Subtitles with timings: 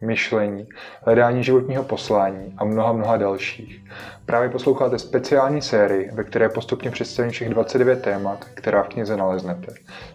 [0.00, 0.68] myšlení,
[1.02, 3.84] hledání životního poslání a mnoha mnoha dalších.
[4.26, 9.74] Právě posloucháte speciální sérii, ve které postupně představím všech 29 témat, která v knize naleznete.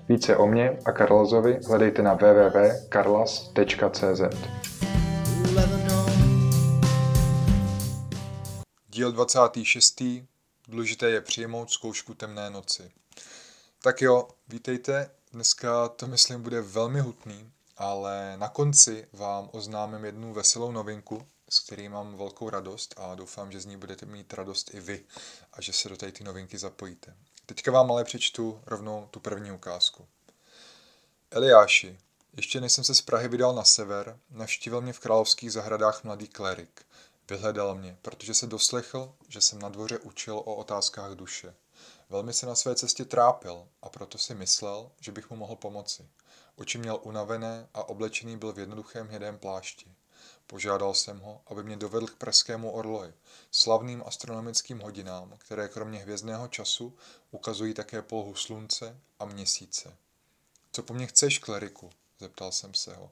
[0.09, 4.21] Více o mě a Karlazovi hledejte na www.karlas.cz.
[8.89, 10.03] Díl 26.
[10.67, 12.83] Důležité je přijmout zkoušku temné noci.
[13.81, 15.09] Tak jo, vítejte.
[15.33, 21.59] Dneska to myslím bude velmi hutný, ale na konci vám oznámím jednu veselou novinku, s
[21.59, 25.05] který mám velkou radost a doufám, že z ní budete mít radost i vy
[25.53, 27.15] a že se do té novinky zapojíte.
[27.45, 30.07] Teďka vám ale přečtu rovnou tu první ukázku.
[31.31, 31.97] Eliáši,
[32.33, 36.27] ještě než jsem se z Prahy vydal na sever, navštívil mě v královských zahradách mladý
[36.27, 36.85] klerik.
[37.29, 41.55] Vyhledal mě, protože se doslechl, že jsem na dvoře učil o otázkách duše.
[42.09, 46.07] Velmi se na své cestě trápil a proto si myslel, že bych mu mohl pomoci.
[46.55, 49.91] Oči měl unavené a oblečený byl v jednoduchém hnědém plášti.
[50.47, 53.13] Požádal jsem ho, aby mě dovedl k Pražskému orloji,
[53.51, 56.97] slavným astronomickým hodinám, které kromě hvězdného času
[57.31, 59.97] ukazují také polhu slunce a měsíce.
[60.71, 61.89] Co po mně chceš, kleriku?
[62.19, 63.11] zeptal jsem se ho.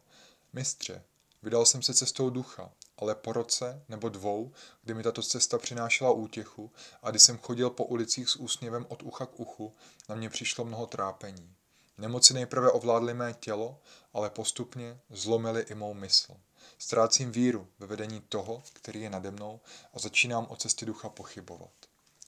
[0.53, 1.03] Mistře,
[1.43, 4.51] vydal jsem se cestou ducha, ale po roce nebo dvou,
[4.83, 9.03] kdy mi tato cesta přinášela útěchu a kdy jsem chodil po ulicích s úsměvem od
[9.03, 9.73] ucha k uchu,
[10.09, 11.55] na mě přišlo mnoho trápení.
[11.97, 13.79] Nemoci nejprve ovládly mé tělo,
[14.13, 16.33] ale postupně zlomily i mou mysl.
[16.77, 19.59] Ztrácím víru ve vedení toho, který je nade mnou
[19.93, 21.71] a začínám o cestě ducha pochybovat.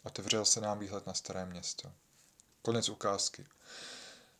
[0.03, 1.91] Otevřel se nám výhled na staré město.
[2.61, 3.45] Konec ukázky.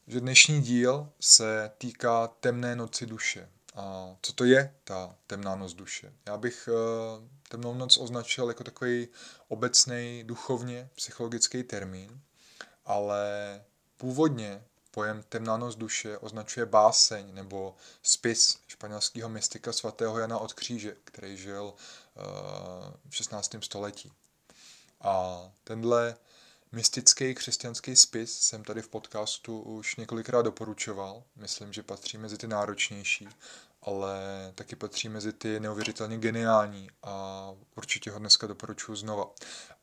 [0.08, 3.50] Že dnešní díl se týká temné noci duše.
[3.76, 6.14] A co to je ta temná noc duše?
[6.26, 9.08] Já bych uh, temnou noc označil jako takový
[9.48, 12.22] obecný duchovně psychologický termín,
[12.86, 13.64] ale
[13.98, 14.64] původně
[14.96, 21.38] Pojem temná noc duše označuje báseň nebo spis španělského mystika svatého Jana od kříže, který
[21.38, 22.22] žil eh,
[23.10, 23.56] v 16.
[23.62, 24.14] století.
[25.02, 26.16] A tenhle
[26.72, 31.24] mystický křesťanský spis jsem tady v podcastu už několikrát doporučoval.
[31.36, 33.30] Myslím, že patří mezi ty náročnější,
[33.86, 34.18] ale
[34.56, 39.30] taky patří mezi ty neuvěřitelně geniální a určitě ho dneska doporučuji znova.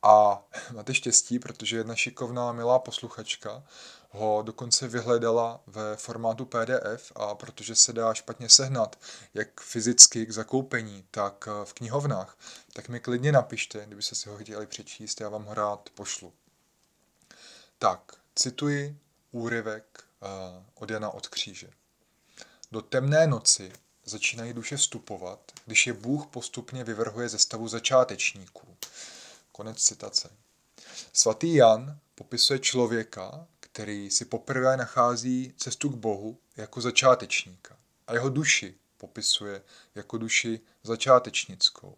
[0.02, 3.62] A máte štěstí, protože jedna šikovná milá posluchačka
[4.10, 8.98] ho dokonce vyhledala ve formátu PDF a protože se dá špatně sehnat,
[9.34, 12.38] jak fyzicky k zakoupení, tak eh, v knihovnách,
[12.72, 16.32] tak mi klidně napište, kdyby se si ho chtěli přečíst, já vám ho rád pošlu.
[17.78, 18.00] Tak,
[18.34, 18.98] cituji
[19.30, 21.70] úryvek uh, od Jana od kříže.
[22.72, 23.72] Do temné noci
[24.10, 28.76] začínají duše vstupovat, když je Bůh postupně vyvrhuje ze stavu začátečníků.
[29.52, 30.30] Konec citace.
[31.12, 37.76] Svatý Jan popisuje člověka, který si poprvé nachází cestu k Bohu jako začátečníka
[38.06, 39.62] a jeho duši popisuje
[39.94, 41.96] jako duši začátečnickou.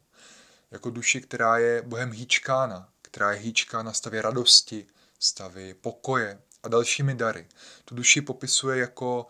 [0.71, 4.87] Jako duši, která je Bohem hýčkána, která je hýčkána stavě radosti,
[5.19, 7.49] stavy pokoje a dalšími dary.
[7.85, 9.27] Tu duši popisuje jako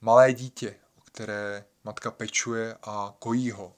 [0.00, 3.72] malé dítě, o které matka pečuje a kojí ho.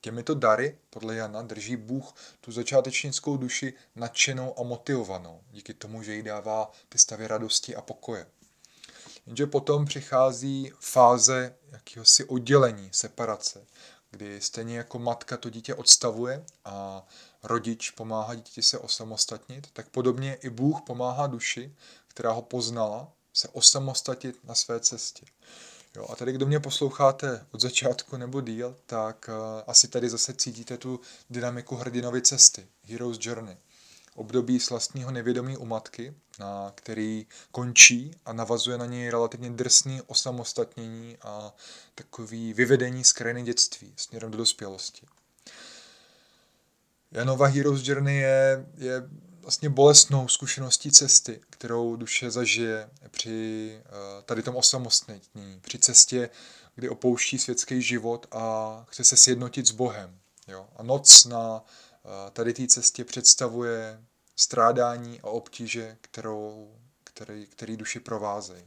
[0.00, 6.14] Těmito dary, podle Jana, drží Bůh tu začátečnickou duši nadšenou a motivovanou, díky tomu, že
[6.14, 8.26] jí dává ty stavy radosti a pokoje.
[9.26, 13.66] Jenže potom přichází fáze jakéhosi oddělení, separace,
[14.10, 17.06] kdy stejně jako matka to dítě odstavuje a
[17.42, 21.74] rodič pomáhá dítěti se osamostatnit, tak podobně i Bůh pomáhá duši,
[22.08, 25.26] která ho poznala, se osamostatit na své cestě.
[25.98, 30.34] Jo, a tady, kdo mě posloucháte od začátku nebo díl, tak uh, asi tady zase
[30.34, 31.00] cítíte tu
[31.30, 33.56] dynamiku hrdinovy cesty, Hero's Journey.
[34.14, 41.16] Období slastního nevědomí u matky, na který končí a navazuje na něj relativně drsný osamostatnění
[41.22, 41.54] a
[41.94, 45.06] takový vyvedení z krajiny dětství směrem do dospělosti.
[47.10, 49.02] Janova Hero's Journey je, je
[49.48, 56.30] vlastně bolestnou zkušeností cesty, kterou duše zažije při eh, tady tom osamostnění, při cestě,
[56.74, 60.18] kdy opouští světský život a chce se sjednotit s Bohem.
[60.48, 60.68] Jo?
[60.76, 64.00] A noc na eh, tady té cestě představuje
[64.36, 66.74] strádání a obtíže, kterou,
[67.04, 68.64] který, který duši provázejí.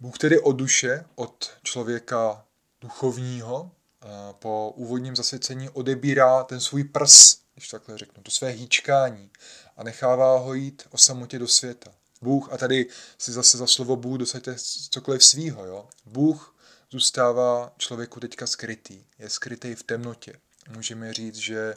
[0.00, 2.44] Bůh tedy od duše, od člověka
[2.80, 3.70] duchovního,
[4.02, 4.06] eh,
[4.38, 9.30] po úvodním zasvěcení odebírá ten svůj prs, když takhle řeknu, to své hýčkání
[9.76, 11.92] a nechává ho jít o samotě do světa.
[12.22, 12.86] Bůh, a tady
[13.18, 14.56] si zase za slovo Bůh dosaďte
[14.90, 15.88] cokoliv svýho, jo.
[16.06, 16.56] Bůh
[16.90, 20.32] zůstává člověku teďka skrytý, je skrytý v temnotě.
[20.68, 21.74] Můžeme říct, že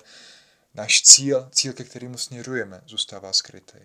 [0.73, 3.79] náš cíl, cíl, ke kterému směřujeme, zůstává skrytý.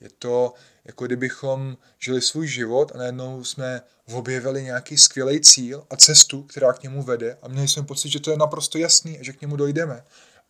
[0.00, 0.54] Je to,
[0.84, 3.82] jako kdybychom žili svůj život a najednou jsme
[4.12, 8.20] objevili nějaký skvělý cíl a cestu, která k němu vede a měli jsme pocit, že
[8.20, 10.04] to je naprosto jasný a že k němu dojdeme.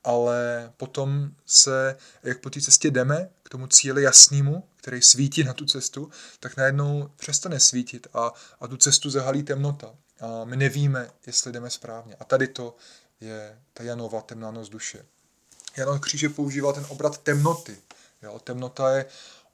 [0.04, 5.52] Ale potom se, jak po té cestě jdeme k tomu cíli jasnému, který svítí na
[5.52, 6.10] tu cestu,
[6.40, 9.94] tak najednou přestane svítit a, a tu cestu zahalí temnota.
[10.20, 12.16] A my nevíme, jestli jdeme správně.
[12.20, 12.76] A tady to
[13.20, 15.06] je ta Janova temná noc duše.
[15.76, 17.76] Jan Kříže používá ten obrat temnoty.
[18.22, 18.38] Jo?
[18.38, 19.06] Temnota je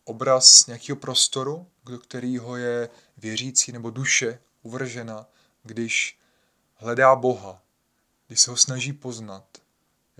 [0.05, 5.27] obraz nějakého prostoru, do kterého je věřící nebo duše uvržena,
[5.63, 6.19] když
[6.75, 7.63] hledá Boha,
[8.27, 9.45] když se ho snaží poznat.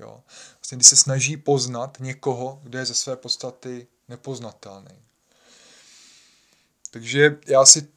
[0.01, 0.23] Jo?
[0.55, 5.03] Vlastně, když se snaží poznat někoho, kdo je ze své podstaty nepoznatelný.
[6.91, 7.89] Takže já si,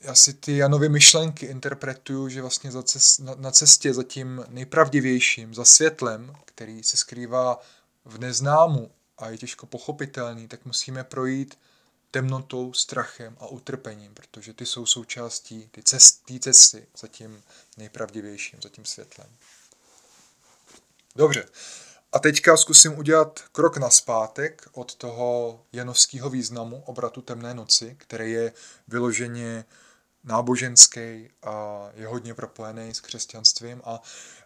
[0.00, 4.44] já si ty Janovy myšlenky interpretuju, že vlastně za cest, na, na cestě za tím
[4.48, 7.60] nejpravdivějším, za světlem, který se skrývá
[8.04, 11.58] v neznámu a je těžko pochopitelný, tak musíme projít
[12.10, 17.42] temnotou, strachem a utrpením, protože ty jsou součástí ty cest, ty cesty za tím
[17.76, 19.28] nejpravdivějším, za tím světlem.
[21.16, 21.44] Dobře,
[22.12, 28.32] a teďka zkusím udělat krok na zpátek od toho janovského významu obratu temné noci, který
[28.32, 28.52] je
[28.88, 29.64] vyloženě
[30.24, 34.00] náboženský a je hodně propojený s křesťanstvím a,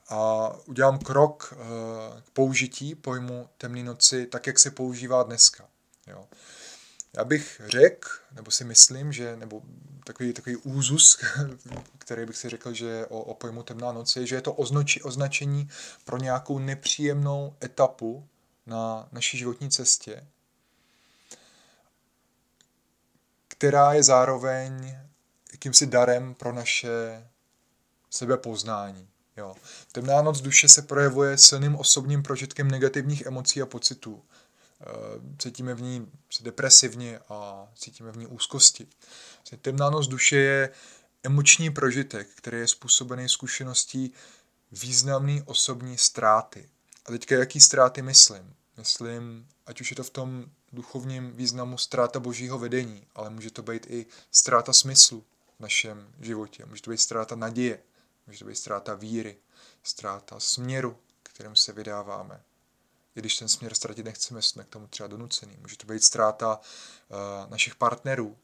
[0.09, 5.69] a udělám krok eh, k použití pojmu temné noci tak, jak se používá dneska.
[6.07, 6.29] Jo.
[7.17, 9.63] Já bych řekl, nebo si myslím, že, nebo
[10.05, 11.19] takový, takový úzus,
[11.99, 15.03] který bych si řekl, že o, o pojmu temná noc je, že je to označi,
[15.03, 15.69] označení
[16.05, 18.29] pro nějakou nepříjemnou etapu
[18.67, 20.27] na naší životní cestě,
[23.49, 24.99] která je zároveň
[25.53, 27.27] jakýmsi darem pro naše
[28.11, 29.09] sebepoznání.
[29.37, 29.55] Jo.
[29.93, 34.23] Temná noc duše se projevuje silným osobním prožitkem negativních emocí a pocitů.
[34.81, 38.87] Eh, cítíme v ní depresivně a cítíme v ní úzkosti.
[39.63, 40.71] Temná noc duše je
[41.23, 44.13] emoční prožitek, který je způsobený zkušeností
[44.73, 46.69] významné osobní ztráty.
[47.07, 48.55] A teďka jaký ztráty myslím?
[48.77, 53.63] Myslím, ať už je to v tom duchovním významu ztráta božího vedení, ale může to
[53.63, 55.25] být i ztráta smyslu
[55.57, 56.67] v našem životě.
[56.67, 57.83] Může to být ztráta naděje,
[58.27, 59.37] může to být ztráta víry,
[59.83, 62.43] ztráta směru, kterým se vydáváme
[63.17, 65.57] i když ten směr ztratit nechceme, jsme k tomu třeba donucený.
[65.61, 68.37] Může to být ztráta uh, našich partnerů,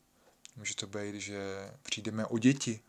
[0.57, 2.81] může to být, že přijdeme o děti,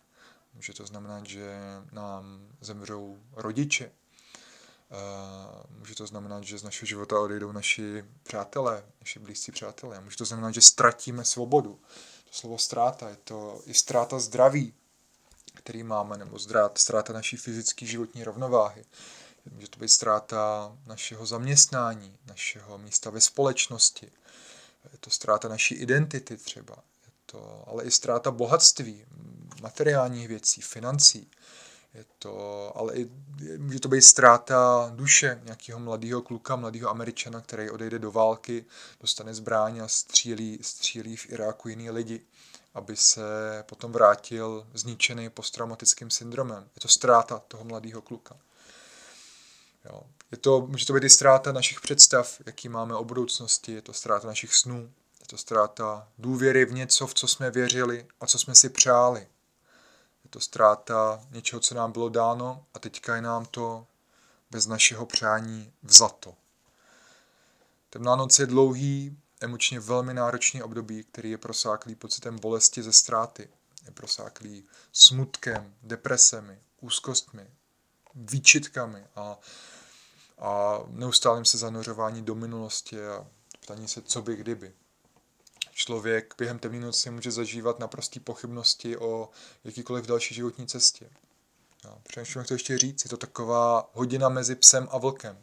[0.54, 1.60] může to znamenat, že
[1.92, 9.20] nám zemřou rodiče, uh, může to znamenat, že z našeho života odejdou naši přátelé, naši
[9.20, 11.80] blízcí přátelé, může to znamenat, že ztratíme svobodu.
[12.26, 14.74] To slovo ztráta je to i ztráta zdraví,
[15.54, 16.40] který máme, nebo
[16.76, 18.86] ztráta naší fyzické životní rovnováhy.
[19.52, 24.12] Může to být ztráta našeho zaměstnání, našeho místa ve společnosti.
[24.92, 26.76] Je to ztráta naší identity třeba.
[27.06, 29.06] Je to ale i ztráta bohatství,
[29.62, 31.32] materiálních věcí, financí.
[31.94, 33.10] Je to, ale i,
[33.58, 38.66] může to být ztráta duše nějakého mladého kluka, mladého američana, který odejde do války,
[39.02, 42.22] dostane zbraň a střílí, střílí v Iráku jiný lidi,
[42.74, 43.22] aby se
[43.66, 46.70] potom vrátil zničený posttraumatickým syndromem.
[46.76, 48.38] Je to ztráta toho mladého kluka.
[49.86, 50.04] Jo.
[50.32, 53.94] Je to, může to být i ztráta našich představ, jaký máme o budoucnosti, je to
[53.94, 58.40] ztráta našich snů, je to ztráta důvěry v něco, v co jsme věřili a co
[58.40, 59.20] jsme si přáli.
[60.24, 63.88] Je to ztráta něčeho, co nám bylo dáno a teďka je nám to
[64.52, 66.36] bez našeho přání vzato.
[67.90, 73.50] Temná noc je dlouhý, emočně velmi náročný období, který je prosáklý pocitem bolesti ze ztráty.
[73.86, 77.48] Je prosáklý smutkem, depresemi, úzkostmi,
[78.16, 79.40] výčitkami a
[80.44, 83.28] a neustálým se zanořování do minulosti a
[83.60, 84.74] ptání se, co by kdyby.
[85.72, 89.30] Člověk během temné noci může zažívat naprostý pochybnosti o
[89.64, 91.10] jakýkoliv další životní cestě.
[92.08, 93.06] Přemýšlím, jak to ještě říct.
[93.06, 95.38] Je to taková hodina mezi psem a vlkem.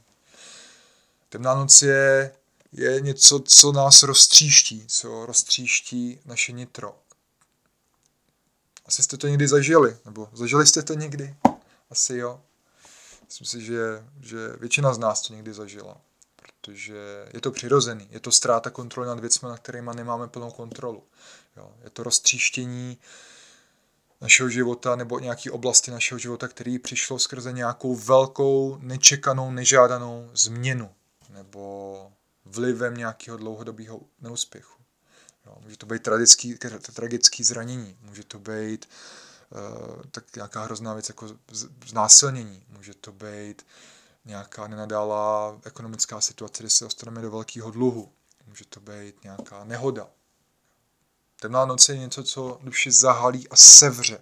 [1.28, 2.34] Temná noc je,
[2.72, 6.98] je něco, co nás roztříští, co roztříští naše nitro.
[8.86, 11.36] Asi jste to někdy zažili, nebo zažili jste to někdy?
[11.90, 12.40] Asi jo.
[13.30, 15.96] Myslím si, že, že většina z nás to někdy zažila,
[16.36, 21.02] protože je to přirozený, je to ztráta kontroly nad věcmi, na kterými nemáme plnou kontrolu.
[21.56, 22.98] Jo, je to roztříštění
[24.20, 30.90] našeho života nebo nějaké oblasti našeho života, který přišlo skrze nějakou velkou, nečekanou, nežádanou změnu
[31.28, 32.12] nebo
[32.44, 34.82] vlivem nějakého dlouhodobého neúspěchu.
[35.46, 36.58] Jo, může to být tragický,
[36.94, 39.29] tragický zranění, může to být uh,
[40.10, 41.28] tak nějaká hrozná věc jako
[41.86, 43.66] znásilnění, může to být
[44.24, 48.12] nějaká nenadálá ekonomická situace, kdy se dostaneme do velkého dluhu,
[48.46, 50.08] může to být nějaká nehoda.
[51.40, 54.20] Temná noc je něco, co duši zahalí a sevře.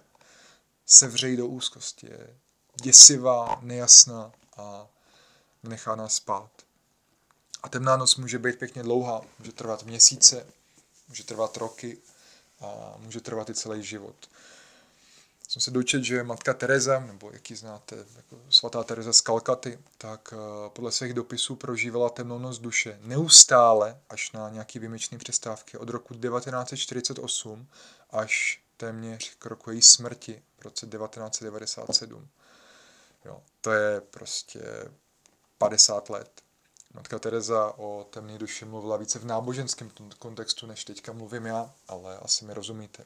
[0.85, 2.07] Sevře do úzkosti.
[2.07, 2.37] Je
[2.81, 4.87] děsivá, nejasná a
[5.63, 6.51] nechá nás spát.
[7.63, 10.47] A temná noc může být pěkně dlouhá, může trvat měsíce,
[11.07, 11.97] může trvat roky
[12.59, 14.29] a může trvat i celý život.
[15.49, 19.79] Jsem se dočet, že matka Teresa, nebo jak ji znáte, jako svatá Teresa z Kalkaty,
[19.97, 25.77] tak eh, podle svých dopisů prožívala temnou noc duše neustále až na nějaký výjimečné přestávky
[25.77, 27.67] od roku 1948
[28.09, 32.27] až téměř k roku její smrti v roce 1997.
[33.25, 34.61] Jo, to je prostě
[35.57, 36.41] 50 let.
[36.93, 42.17] Matka Teresa o temné duši mluvila více v náboženském kontextu, než teďka mluvím já, ale
[42.17, 43.05] asi mi rozumíte.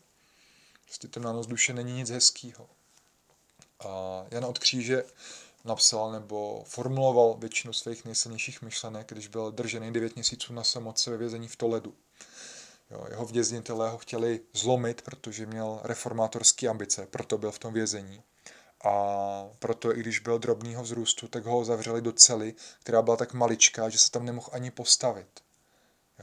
[0.85, 2.69] Prostě temná noc duše není nic hezkého.
[3.79, 5.03] A Jan od Kříže
[5.65, 11.17] napsal nebo formuloval většinu svých nejsilnějších myšlenek, když byl držený 9 měsíců na samoce ve
[11.17, 11.93] vězení v Toledu.
[12.91, 18.23] Jo, jeho věznitelé ho chtěli zlomit, protože měl reformátorské ambice, proto byl v tom vězení.
[18.85, 18.93] A
[19.59, 23.89] proto, i když byl drobného vzrůstu, tak ho zavřeli do cely, která byla tak maličká,
[23.89, 25.27] že se tam nemohl ani postavit.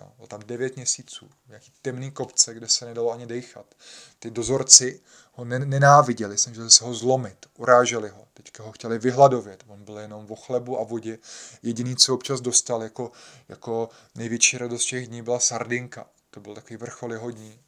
[0.00, 3.74] Jo, tam devět měsíců, nějaký temný kopce, kde se nedalo ani dechat.
[4.18, 5.00] Ty dozorci
[5.32, 9.64] ho nenáviděli, snažili se ho zlomit, uráželi ho, teďka ho chtěli vyhladovět.
[9.66, 11.18] On byl jenom o chlebu a vodě.
[11.62, 13.12] Jediný, co občas dostal jako,
[13.48, 16.06] jako největší radost těch dní, byla sardinka.
[16.30, 17.60] To byl takový vrchol jeho dní.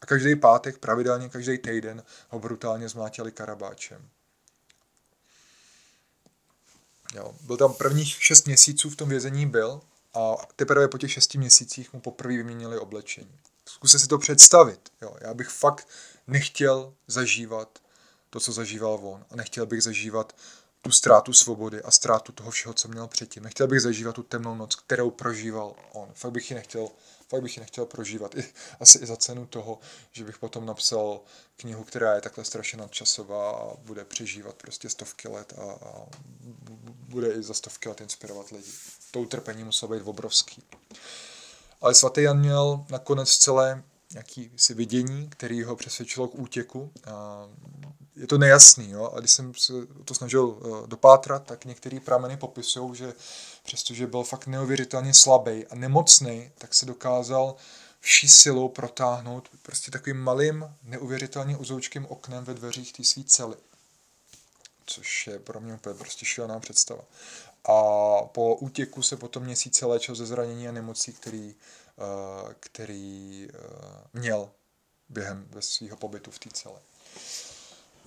[0.00, 4.08] A každý pátek, pravidelně každý týden, ho brutálně zmlátili karabáčem.
[7.14, 7.34] Jo.
[7.40, 9.80] Byl tam prvních šest měsíců v tom vězení byl
[10.14, 13.38] a teprve po těch šesti měsících mu poprvé vyměnili oblečení.
[13.68, 14.80] Zkuste si to představit.
[15.02, 15.16] Jo.
[15.20, 15.88] Já bych fakt
[16.26, 17.78] nechtěl zažívat
[18.30, 19.24] to, co zažíval on.
[19.30, 20.36] A nechtěl bych zažívat
[20.82, 23.42] tu ztrátu svobody a ztrátu toho všeho, co měl předtím.
[23.42, 26.08] Nechtěl bych zažívat tu temnou noc, kterou prožíval on.
[26.14, 26.88] Fakt bych ji nechtěl,
[27.30, 28.34] fakt bych ji nechtěl prožívat.
[28.34, 28.44] I,
[28.80, 29.78] asi i za cenu toho,
[30.12, 31.20] že bych potom napsal
[31.56, 36.06] knihu, která je takhle strašně nadčasová a bude přežívat prostě stovky let a, a
[37.08, 38.70] bude i za stovky let inspirovat lidi.
[39.10, 40.62] To utrpení muselo být obrovský.
[41.80, 43.82] Ale svatý Jan měl nakonec celé
[44.12, 46.92] nějaký si vidění, který ho přesvědčilo k útěku.
[47.06, 47.46] A
[48.16, 49.12] je to nejasný, jo?
[49.14, 49.72] a když jsem se
[50.04, 53.12] to snažil eh, dopátrat, tak některé prameny popisují, že
[53.70, 57.56] přestože byl fakt neuvěřitelně slabý a nemocný, tak se dokázal
[58.00, 63.56] vší silou protáhnout prostě takovým malým, neuvěřitelně uzoučkým oknem ve dveřích té své cely.
[64.86, 67.02] Což je pro mě úplně prostě šílená představa.
[67.64, 67.82] A
[68.22, 71.54] po útěku se potom měsíce léčil ze zranění a nemocí, který,
[71.98, 73.58] eh, který eh,
[74.12, 74.50] měl
[75.08, 76.80] během svého pobytu v té celé.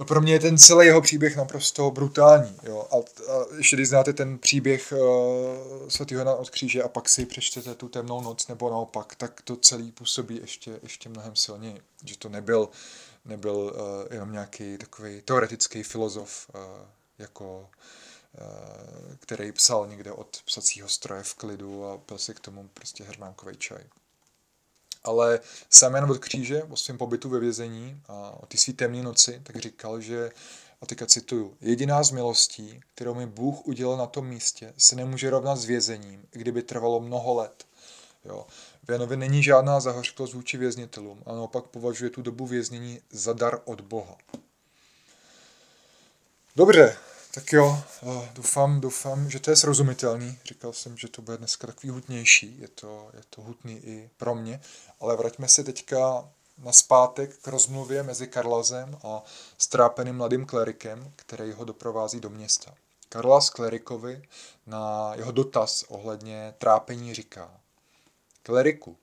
[0.04, 2.56] No pro mě je ten celý jeho příběh naprosto brutální.
[2.64, 2.88] Jo?
[2.92, 2.96] A,
[3.32, 7.76] a ještě když znáte ten příběh uh, svatého Jana od kříže a pak si přečtete
[7.76, 11.82] tu temnou noc nebo naopak, tak to celý působí ještě, ještě mnohem silněji.
[12.06, 12.70] Že to nebyl,
[13.26, 13.72] nebyl uh,
[14.12, 16.62] jenom nějaký takový teoretický filozof, uh,
[17.18, 22.70] jako uh, který psal někde od psacího stroje v klidu a pil si k tomu
[22.74, 23.84] prostě hrnánkový čaj.
[25.04, 29.04] Ale sám Jan od kříže o svém pobytu ve vězení a o ty svý temné
[29.04, 30.32] noci, tak říkal, že,
[30.82, 35.30] a teďka cituju, jediná z milostí, kterou mi Bůh udělal na tom místě, se nemůže
[35.30, 37.66] rovnat s vězením, kdyby trvalo mnoho let.
[38.26, 38.48] Jo.
[38.84, 43.62] V Janovi není žádná zahořklost vůči věznitelům, a naopak považuje tu dobu věznění za dar
[43.66, 44.18] od Boha.
[46.56, 46.98] Dobře,
[47.34, 47.84] tak jo,
[48.34, 50.40] doufám, doufám, že to je srozumitelný.
[50.46, 54.36] Říkal jsem, že to bude dneska takový hutnější, je to, je to hutný i pro
[54.36, 54.62] mě.
[55.00, 59.24] Ale vraťme se teďka na zpátek k rozmluvě mezi Karlazem a
[59.58, 62.74] strápeným mladým klerikem, který ho doprovází do města.
[63.10, 64.22] Karlas klerikovi
[64.66, 67.60] na jeho dotaz ohledně trápení říká
[68.44, 68.98] Kleriku,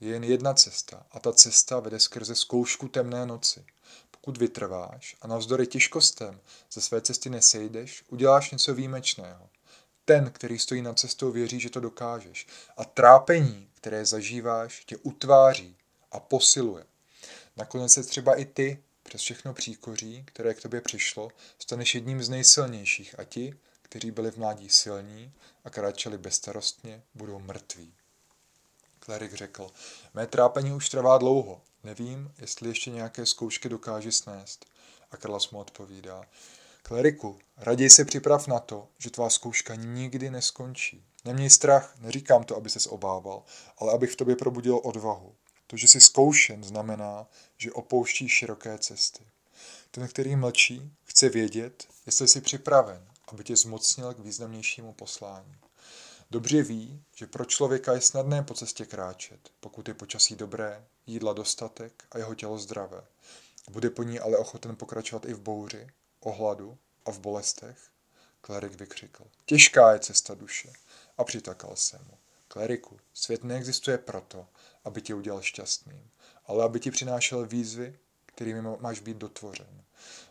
[0.00, 3.64] je jen jedna cesta a ta cesta vede skrze zkoušku temné noci.
[4.20, 6.40] Pokud vytrváš a navzdory těžkostem
[6.72, 9.48] ze své cesty nesejdeš, uděláš něco výjimečného.
[10.04, 12.46] Ten, který stojí na cestou, věří, že to dokážeš.
[12.76, 15.76] A trápení, které zažíváš, tě utváří
[16.12, 16.84] a posiluje.
[17.56, 22.28] Nakonec se třeba i ty, přes všechno příkoří, které k tobě přišlo, staneš jedním z
[22.28, 25.32] nejsilnějších a ti, kteří byli v mládí silní
[25.64, 27.94] a kráčeli bezstarostně, budou mrtví.
[28.98, 29.70] Klerik řekl,
[30.14, 34.66] mé trápení už trvá dlouho, nevím, jestli ještě nějaké zkoušky dokáže snést.
[35.10, 36.24] A Karlas mu odpovídá,
[36.82, 41.04] Kleriku, raději se připrav na to, že tvá zkouška nikdy neskončí.
[41.24, 43.42] Neměj strach, neříkám to, aby ses obával,
[43.78, 45.34] ale abych v tobě probudil odvahu.
[45.66, 49.24] To, že jsi zkoušen, znamená, že opouštíš široké cesty.
[49.90, 55.54] Ten, který mlčí, chce vědět, jestli jsi připraven, aby tě zmocnil k významnějšímu poslání.
[56.32, 61.32] Dobře ví, že pro člověka je snadné po cestě kráčet, pokud je počasí dobré, jídla
[61.32, 63.02] dostatek a jeho tělo zdravé.
[63.70, 65.86] Bude po ní ale ochoten pokračovat i v bouři,
[66.20, 67.78] ohladu a v bolestech?
[68.40, 69.24] Klerik vykřikl.
[69.44, 70.72] Těžká je cesta duše.
[71.18, 72.18] A přitakal se mu.
[72.48, 74.46] Kleriku, svět neexistuje proto,
[74.84, 76.10] aby tě udělal šťastným,
[76.46, 79.84] ale aby ti přinášel výzvy, kterými máš být dotvořen.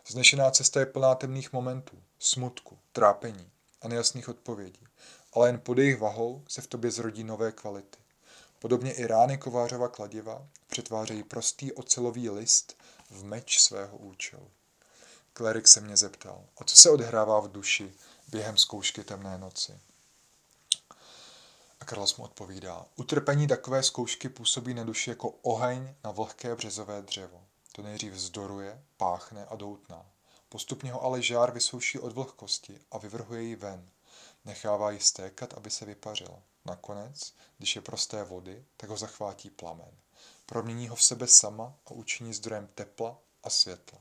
[0.06, 3.50] Znešená cesta je plná temných momentů, smutku, trápení
[3.82, 4.86] a nejasných odpovědí,
[5.32, 7.98] ale jen pod jejich vahou se v tobě zrodí nové kvality.
[8.58, 12.76] Podobně i rány kovářova kladiva přetvářejí prostý ocelový list
[13.10, 14.50] v meč svého účelu.
[15.32, 17.94] Klerik se mě zeptal, a co se odhrává v duši
[18.28, 19.80] během zkoušky temné noci?
[21.80, 27.02] A Karlas mu odpovídá, utrpení takové zkoušky působí na duši jako oheň na vlhké březové
[27.02, 27.44] dřevo.
[27.72, 30.06] To nejdřív vzdoruje, páchne a doutná.
[30.52, 33.90] Postupně ho ale žár vysouší od vlhkosti a vyvrhuje ji ven.
[34.44, 36.42] Nechává ji stékat, aby se vypařil.
[36.64, 39.90] Nakonec, když je prosté vody, tak ho zachvátí plamen.
[40.46, 43.98] Promění ho v sebe sama a učiní zdrojem tepla a světla.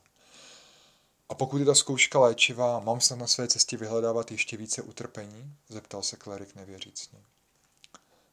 [1.30, 5.56] A pokud je ta zkouška léčivá, mám se na své cestě vyhledávat ještě více utrpení?
[5.70, 7.20] Zeptal se klerik nevěřícně.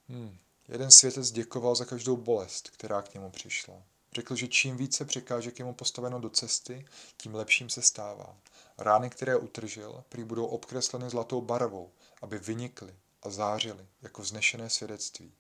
[0.09, 0.39] Hmm.
[0.69, 3.83] Jeden světec děkoval za každou bolest, která k němu přišla.
[4.17, 8.37] Řekl, že čím více překážek je mu postaveno do cesty, tím lepším se stává.
[8.79, 11.93] Rány, které utržil, prý budou obkresleny zlatou barvou,
[12.23, 15.33] aby vynikly a zářily jako vznešené svědectví.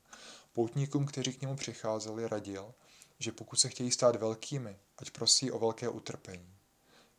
[0.52, 2.74] Poutníkům, kteří k němu přicházeli, radil,
[3.18, 6.56] že pokud se chtějí stát velkými, ať prosí o velké utrpení.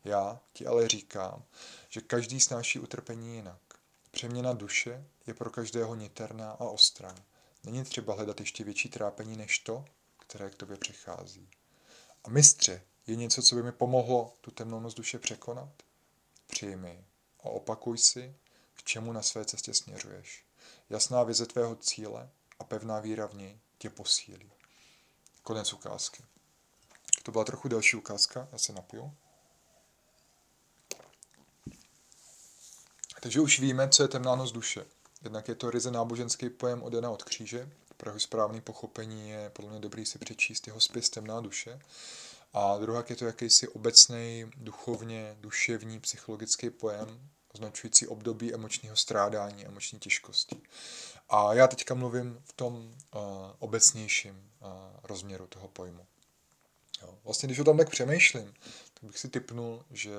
[0.04, 1.42] Já ti ale říkám,
[1.88, 3.60] že každý snáší utrpení jinak.
[4.10, 7.14] Přeměna duše je pro každého niterná a ostrá.
[7.64, 9.84] Není třeba hledat ještě větší trápení než to,
[10.28, 11.48] které k tobě přichází.
[12.24, 15.68] A mistře, je něco, co by mi pomohlo tu temnou noc duše překonat?
[16.46, 17.04] Přijmi
[17.40, 18.34] a opakuj si,
[18.74, 20.44] k čemu na své cestě směřuješ.
[20.90, 24.52] Jasná vize tvého cíle a pevná víra v něj tě posílí.
[25.42, 26.22] Konec ukázky.
[27.22, 29.14] To byla trochu delší ukázka, já se napiju.
[33.20, 34.86] Takže už víme, co je temná noc duše.
[35.22, 37.70] Jednak je to ryze náboženský pojem od Jana od kříže.
[37.98, 41.80] Pro jeho správné pochopení je podle mě dobrý si přečíst jeho spis Temná duše.
[42.52, 47.20] A druhá je to jakýsi obecný, duchovně, duševní, psychologický pojem,
[47.54, 50.56] označující období emočního strádání, emoční těžkosti.
[51.28, 53.20] A já teďka mluvím v tom uh,
[53.58, 54.68] obecnějším uh,
[55.02, 56.06] rozměru toho pojmu.
[57.02, 57.18] Jo.
[57.24, 58.54] Vlastně, když o tom tak přemýšlím,
[58.94, 60.14] tak bych si typnul, že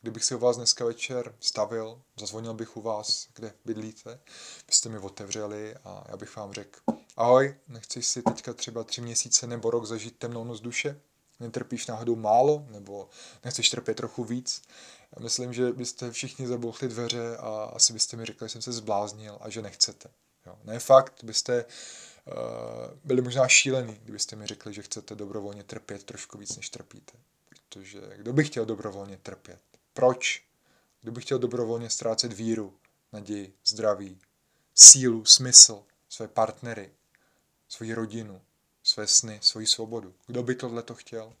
[0.00, 4.20] kdybych si u vás dneska večer stavil, zazvonil bych u vás, kde bydlíte,
[4.66, 6.80] byste mi otevřeli a já bych vám řekl,
[7.16, 11.00] ahoj, nechceš si teďka třeba tři měsíce nebo rok zažít temnou noc duše?
[11.40, 13.08] Netrpíš náhodou málo, nebo
[13.44, 14.62] nechceš trpět trochu víc?
[15.16, 18.72] Já myslím, že byste všichni zabouchli dveře a asi byste mi řekli, že jsem se
[18.72, 20.08] zbláznil a že nechcete.
[20.46, 20.58] Jo.
[20.64, 22.34] Ne fakt, byste uh,
[23.04, 27.12] byli možná šílený, kdybyste mi řekli, že chcete dobrovolně trpět trošku víc, než trpíte.
[27.48, 29.60] Protože kdo by chtěl dobrovolně trpět?
[29.96, 30.42] Proč?
[31.00, 32.78] Kdo by chtěl dobrovolně ztrácet víru,
[33.12, 34.20] naději, zdraví,
[34.74, 36.90] sílu, smysl, své partnery,
[37.68, 38.42] svoji rodinu,
[38.82, 40.14] své sny, svoji svobodu?
[40.26, 41.32] Kdo by tohle to chtěl?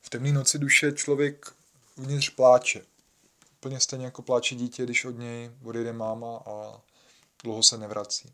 [0.00, 1.54] V temné noci duše člověk
[1.96, 2.86] uvnitř pláče.
[3.52, 6.80] Úplně stejně jako pláče dítě, když od něj odejde máma a
[7.42, 8.32] dlouho se nevrací.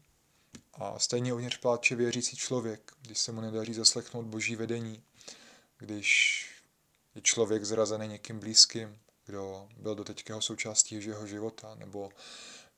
[0.74, 5.02] A stejně uvnitř pláče věřící člověk, když se mu nedaří zaslechnout boží vedení,
[5.78, 6.48] když
[7.14, 12.10] je člověk zrazený někým blízkým, kdo byl do teďkého součástí jeho života, nebo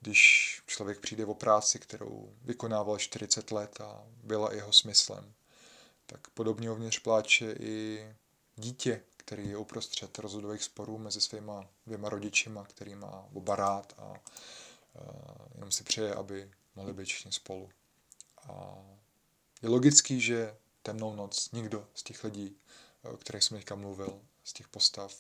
[0.01, 5.35] když člověk přijde o práci, kterou vykonával 40 let a byla jeho smyslem,
[6.07, 8.07] tak podobně uvnitř pláče i
[8.57, 14.11] dítě, který je uprostřed rozhodových sporů mezi svýma dvěma rodičima, který má oba rád a
[14.11, 14.17] uh,
[15.55, 17.71] jenom si přeje, aby mohli být všichni spolu.
[18.49, 18.77] A
[19.63, 22.57] je logický, že temnou noc nikdo z těch lidí
[23.11, 25.17] o kterých jsem teďka mluvil, z těch postav,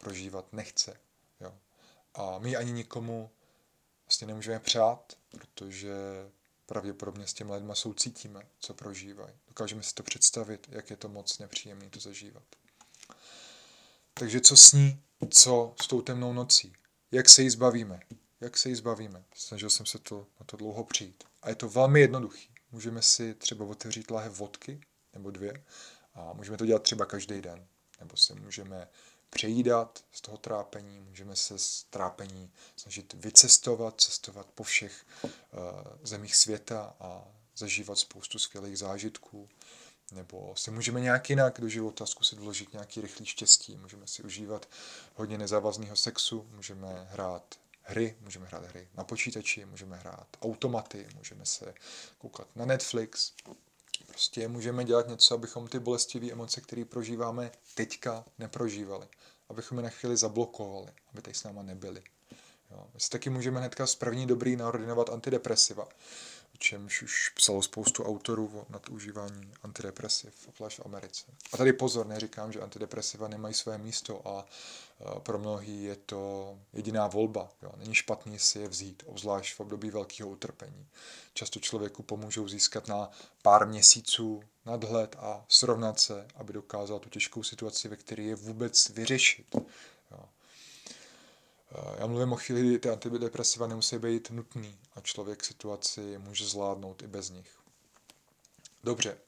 [0.00, 1.00] prožívat nechce.
[1.40, 1.54] Jo.
[2.14, 3.30] A my ani nikomu
[4.06, 5.94] vlastně nemůžeme přát, protože
[6.66, 9.34] pravděpodobně s těmi lidmi soucítíme, co prožívají.
[9.48, 12.42] Dokážeme si to představit, jak je to moc nepříjemné to zažívat.
[14.14, 16.72] Takže co s ní, co s tou temnou nocí?
[17.10, 18.00] Jak se jí zbavíme?
[18.40, 19.24] Jak se jí zbavíme?
[19.34, 21.24] Snažil jsem se to na to dlouho přijít.
[21.42, 22.50] A je to velmi jednoduchý.
[22.72, 24.80] Můžeme si třeba otevřít lahev vodky,
[25.14, 25.64] nebo dvě,
[26.14, 27.66] a můžeme to dělat třeba každý den.
[28.00, 28.88] Nebo se můžeme
[29.30, 35.30] přejídat z toho trápení, můžeme se z trápení snažit vycestovat, cestovat po všech uh,
[36.02, 37.24] zemích světa a
[37.56, 39.48] zažívat spoustu skvělých zážitků,
[40.12, 43.76] nebo si můžeme nějak jinak do života zkusit vložit nějaký rychlý štěstí.
[43.76, 44.68] Můžeme si užívat
[45.14, 51.46] hodně nezávazného sexu, můžeme hrát hry, můžeme hrát hry na počítači, můžeme hrát automaty, můžeme
[51.46, 51.74] se
[52.18, 53.32] koukat na Netflix.
[54.06, 59.06] Prostě můžeme dělat něco, abychom ty bolestivé emoce, které prožíváme teďka, neprožívali.
[59.48, 62.02] Abychom je na chvíli zablokovali, aby tady s náma nebyli.
[62.70, 62.86] Jo.
[62.94, 65.88] My si taky můžeme hnedka z první dobrý naordinovat antidepresiva
[66.54, 71.24] o čemž už psalo spoustu autorů na to užívání antidepresiv, v Americe.
[71.52, 74.46] A tady pozor, neříkám, že antidepresiva nemají své místo a
[75.18, 77.48] pro mnohý je to jediná volba.
[77.62, 77.72] Jo.
[77.76, 80.88] Není špatný si je vzít, obzvlášť v období velkého utrpení.
[81.34, 83.10] Často člověku pomůžou získat na
[83.42, 88.88] pár měsíců nadhled a srovnat se, aby dokázal tu těžkou situaci, ve které je vůbec
[88.88, 89.46] vyřešit.
[90.10, 90.24] Jo.
[91.98, 97.02] Já mluvím o chvíli, kdy ty antidepresiva nemusí být nutný a člověk situaci může zvládnout
[97.02, 97.58] i bez nich.
[98.84, 99.18] Dobře,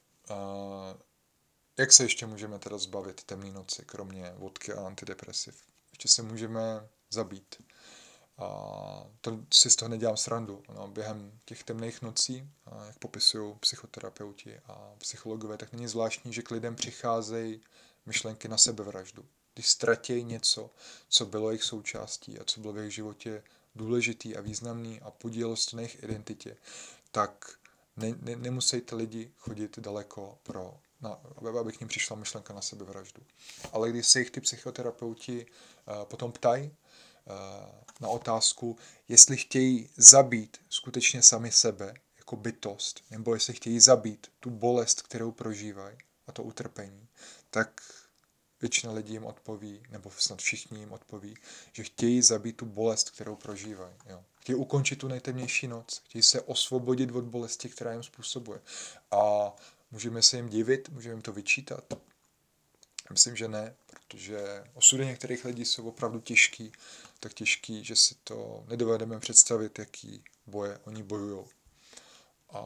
[1.77, 5.55] jak se ještě můžeme teda zbavit temné noci, kromě vodky a antidepresiv?
[5.91, 7.55] Ještě se můžeme zabít.
[8.37, 8.47] A
[9.21, 10.63] to si z toho nedělám srandu.
[10.75, 12.49] No, během těch temných nocí,
[12.85, 17.61] jak popisují psychoterapeuti a psychologové, tak není zvláštní, že k lidem přicházejí
[18.05, 19.25] myšlenky na sebevraždu
[19.57, 20.69] když ztratějí něco,
[21.09, 23.43] co bylo jejich součástí a co bylo v jejich životě
[23.75, 26.57] důležitý a významný a podílelo se na jejich identitě,
[27.11, 27.59] tak
[27.95, 31.19] ne, ne, nemusí ty lidi chodit daleko pro, na,
[31.59, 33.21] aby k ním přišla myšlenka na sebevraždu.
[33.73, 37.35] Ale když se jich ty psychoterapeuti uh, potom ptají uh,
[38.01, 44.49] na otázku, jestli chtějí zabít skutečně sami sebe jako bytost, nebo jestli chtějí zabít tu
[44.49, 47.07] bolest, kterou prožívají a to utrpení,
[47.49, 47.81] tak
[48.61, 51.35] většina lidí jim odpoví, nebo snad všichni jim odpoví,
[51.71, 53.95] že chtějí zabít tu bolest, kterou prožívají.
[54.09, 54.23] Jo.
[54.39, 58.61] Chtějí ukončit tu nejtemnější noc, chtějí se osvobodit od bolesti, která jim způsobuje.
[59.11, 59.53] A
[59.91, 61.93] můžeme se jim divit, můžeme jim to vyčítat.
[63.11, 66.71] Myslím, že ne, protože osudy některých lidí jsou opravdu těžký,
[67.19, 71.45] tak těžký, že si to nedovedeme představit, jaký boje oni bojují.
[72.49, 72.61] A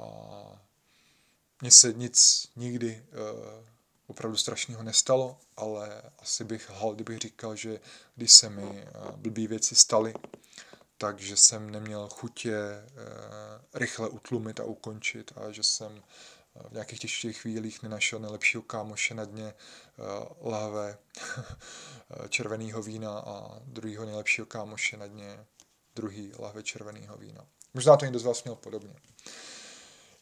[1.62, 3.66] mně se nic nikdy uh,
[4.12, 7.80] opravdu strašného nestalo, ale asi bych lhal, kdybych říkal, že
[8.16, 10.14] když se mi eh, blbý věci staly,
[10.98, 12.88] takže jsem neměl chutě eh,
[13.74, 16.04] rychle utlumit a ukončit a že jsem
[16.70, 19.54] v nějakých těžkých chvílích nenašel nejlepšího kámoše na dně
[20.42, 20.98] lahve
[22.30, 25.46] červeného vína a druhého nejlepšího kámoše na dně
[25.96, 27.48] druhý lahve červeného vína.
[27.74, 28.94] Možná to někdo z vás měl podobně.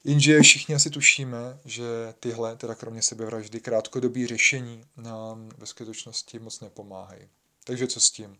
[0.03, 6.59] Jenže všichni asi tušíme, že tyhle, teda kromě sebevraždy, krátkodobí řešení nám ve skutečnosti moc
[6.59, 7.29] nepomáhají.
[7.63, 8.37] Takže co s tím?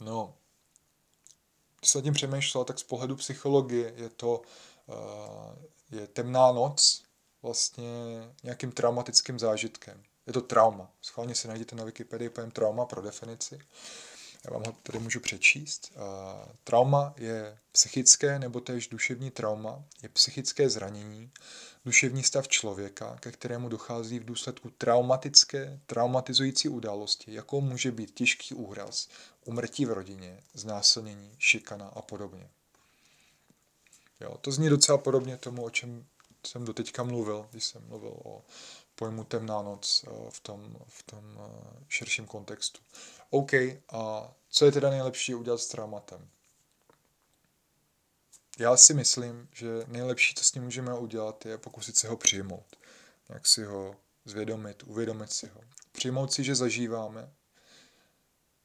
[0.00, 0.34] No,
[1.78, 4.42] když se tím přemýšlel, tak z pohledu psychologie je to
[5.90, 7.02] je temná noc
[7.42, 7.90] vlastně
[8.42, 10.02] nějakým traumatickým zážitkem.
[10.26, 10.90] Je to trauma.
[11.02, 13.58] Schválně si najděte na Wikipedii pojem trauma pro definici.
[14.44, 15.92] Já vám ho tady můžu přečíst.
[16.64, 21.30] Trauma je psychické nebo též duševní trauma, je psychické zranění,
[21.84, 28.54] duševní stav člověka, ke kterému dochází v důsledku traumatické, traumatizující události, jakou může být těžký
[28.54, 29.08] úhraz,
[29.44, 32.50] umrtí v rodině, znásilnění, šikana a podobně.
[34.22, 36.06] Jo, to zní docela podobně tomu, o čem
[36.46, 38.44] jsem doteďka mluvil, když jsem mluvil o
[38.94, 42.80] pojmu temná noc eh, v tom, v tom eh, širším kontextu.
[43.30, 43.52] OK,
[43.92, 46.28] a co je teda nejlepší udělat s traumatem?
[48.58, 52.76] Já si myslím, že nejlepší, co s ním můžeme udělat, je pokusit se ho přijmout.
[53.28, 55.60] Jak si ho zvědomit, uvědomit si ho.
[55.92, 57.32] Přijmout si, že zažíváme,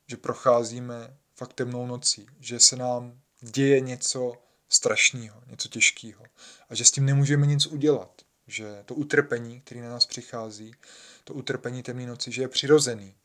[0.08, 6.24] že procházíme fakt temnou nocí, že se nám děje něco strašného, něco těžkého
[6.70, 10.76] a že s tím nemůžeme nic udělat že to utrpení, který na nás přichází,
[11.24, 13.16] to utrpení temné noci, že je přirozený,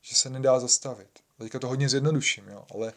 [0.00, 1.08] že se nedá zastavit.
[1.38, 2.92] Teďka to hodně zjednoduším, jo, ale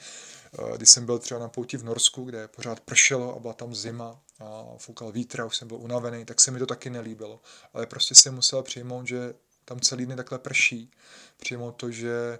[0.60, 3.76] uh, když jsem byl třeba na pouti v Norsku, kde pořád pršelo a byla tam
[3.76, 7.42] zima a foukal vítr a už jsem byl unavený, tak se mi to taky nelíbilo.
[7.74, 9.34] Ale prostě jsem musel přijmout, že
[9.66, 10.92] tam celý den takhle prší.
[11.38, 12.38] Přijmout to, že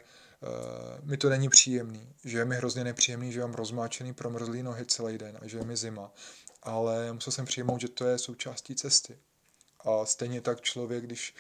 [1.04, 5.18] mi to není příjemný, že je mi hrozně nepříjemný, že mám rozmáčený, promrzlý nohy celý
[5.18, 6.12] den a že je mi zima.
[6.64, 9.18] Ale musel jsem přijmout, že to je součástí cesty.
[9.80, 11.36] A stejně tak člověk, když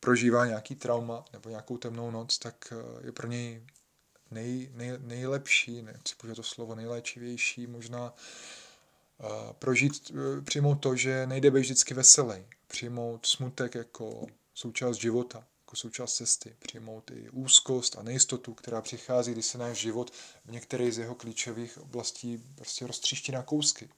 [0.00, 3.62] prožívá nějaký trauma nebo nějakou temnou noc, tak eh, je pro něj
[4.30, 8.14] nej, nej, nejlepší, nechci použít to slovo, nejléčivější možná
[9.18, 10.12] uh, prožít,
[10.44, 16.56] přijmout to, že nejde být vždycky veselý, přijmout smutek jako součást života, jako součást cesty,
[16.58, 20.10] přijmout i úzkost a nejistotu, která přichází, když se náš život
[20.44, 23.88] v některé z jeho klíčových oblastí prostě roztříští na kousky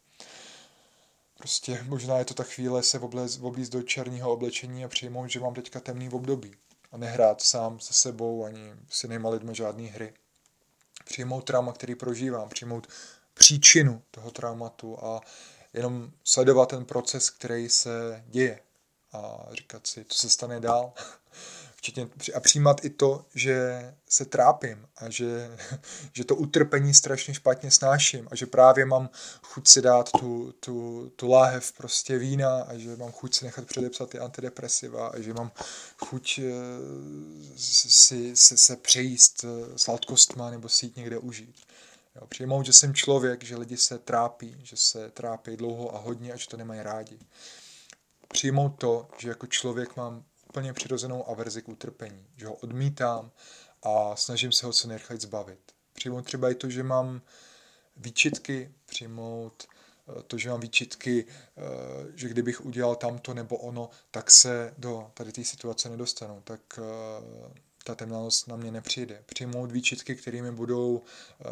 [1.40, 2.98] Prostě možná je to ta chvíle se
[3.40, 6.54] oblízt do černého oblečení a přijmout, že mám teďka temný období.
[6.92, 10.14] A nehrát sám se sebou ani s jinýma lidmi žádné hry.
[11.04, 12.86] Přijmout trauma, který prožívám, přijmout
[13.34, 15.20] příčinu toho traumatu a
[15.72, 18.60] jenom sledovat ten proces, který se děje
[19.12, 20.92] a říkat si, co se stane dál.
[21.80, 25.50] Včetně, a přijímat i to, že se trápím a že,
[26.12, 29.10] že to utrpení strašně špatně snáším a že právě mám
[29.42, 33.66] chuť si dát tu, tu, tu láhev prostě vína a že mám chuť si nechat
[33.66, 35.50] předepsat ty antidepresiva a že mám
[35.98, 36.50] chuť eh,
[37.56, 41.56] si, si se přejíst eh, sladkostma nebo si jít někde užít.
[42.16, 46.32] Jo, přijmout, že jsem člověk, že lidi se trápí, že se trápí dlouho a hodně
[46.32, 47.18] a že to nemají rádi.
[48.28, 53.30] Přijmout to, že jako člověk mám úplně přirozenou averzi k utrpení, že ho odmítám
[53.82, 55.60] a snažím se ho co nejrychleji zbavit.
[55.92, 57.22] Přijmout třeba i to, že mám
[57.96, 59.66] výčitky, přijmout
[60.08, 61.62] eh, to, že mám výčitky, eh,
[62.14, 66.40] že kdybych udělal tamto nebo ono, tak se do tady té situace nedostanu.
[66.44, 69.22] Tak eh, ta temnost na mě nepřijde.
[69.26, 71.02] Přijmout výčitky, kterými budou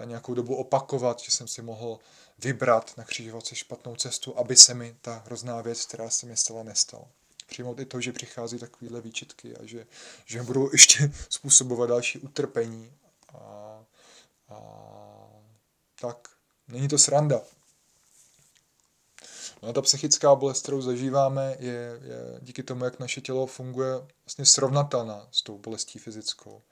[0.04, 1.98] nějakou dobu opakovat, že jsem si mohl
[2.38, 6.62] vybrat na křižovatce špatnou cestu, aby se mi ta hrozná věc, která se mi stala,
[6.62, 7.08] nestala.
[7.48, 9.86] Přijmout i to, že přichází takovéhle výčitky a že,
[10.26, 12.92] že budou ještě způsobovat další utrpení.
[13.34, 13.84] A,
[14.48, 14.58] a
[16.00, 16.28] tak,
[16.68, 17.40] není to sranda.
[19.62, 23.90] No, ta psychická bolest, kterou zažíváme, je, je díky tomu, jak naše tělo funguje,
[24.26, 26.62] vlastně srovnatelná s tou bolestí fyzickou.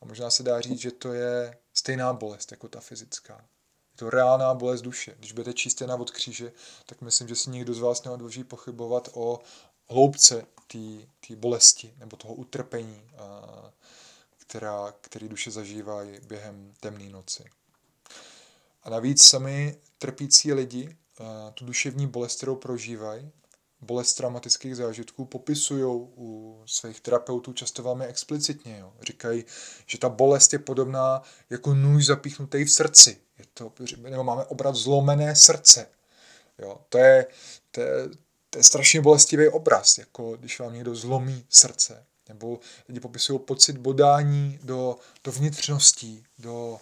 [0.00, 3.34] A možná se dá říct, že to je stejná bolest jako ta fyzická.
[3.92, 5.14] Je to reálná bolest duše.
[5.18, 6.52] Když budete číst na od kříže,
[6.86, 9.40] tak myslím, že si nikdo z vás neodloží pochybovat o
[9.88, 10.46] hloubce
[11.28, 13.02] té bolesti nebo toho utrpení,
[14.36, 17.44] která, který duše zažívají během temné noci.
[18.82, 20.96] A navíc sami trpící lidi
[21.54, 23.30] tu duševní bolest, kterou prožívají,
[23.80, 25.84] bolest traumatických zážitků, popisují
[26.16, 28.78] u svých terapeutů často velmi explicitně.
[28.78, 28.92] Jo.
[29.02, 29.44] Říkají,
[29.86, 33.20] že ta bolest je podobná jako nůž zapíchnutý v srdci.
[33.38, 35.88] Je to, nebo máme obrat zlomené srdce.
[36.58, 36.80] Jo.
[36.88, 37.26] To, je,
[37.70, 38.08] to, je,
[38.56, 42.04] to je strašně bolestivý obraz, jako když vám někdo zlomí srdce.
[42.28, 46.78] Nebo lidi popisují pocit bodání do, do vnitřností, do,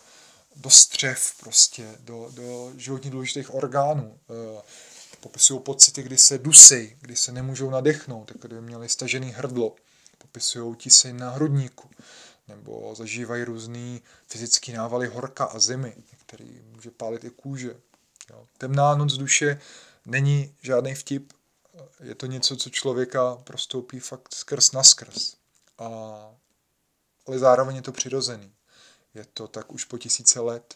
[0.57, 4.19] do střev prostě, do, do životně důležitých orgánů.
[4.31, 4.63] Eh,
[5.21, 9.77] popisují pocity, kdy se dusí, kdy se nemůžou nadechnout, tak kdyby měli stažený hrdlo.
[10.19, 11.91] Popisují tisy na hrudníku.
[12.49, 15.95] Nebo zažívají různý fyzický návaly horka a zimy,
[16.27, 17.77] který může pálit i kůže.
[18.31, 18.47] Jo.
[18.59, 19.61] Temná noc duše
[20.07, 21.33] není žádný vtip.
[22.01, 25.37] Je to něco, co člověka prostoupí fakt skrz na skrz.
[25.79, 25.87] A,
[27.27, 28.53] ale zároveň je to přirozený.
[29.15, 30.75] Je to tak už po tisíce let.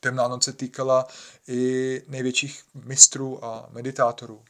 [0.00, 1.06] Temná noc se týkala
[1.48, 4.44] i největších mistrů a meditátorů.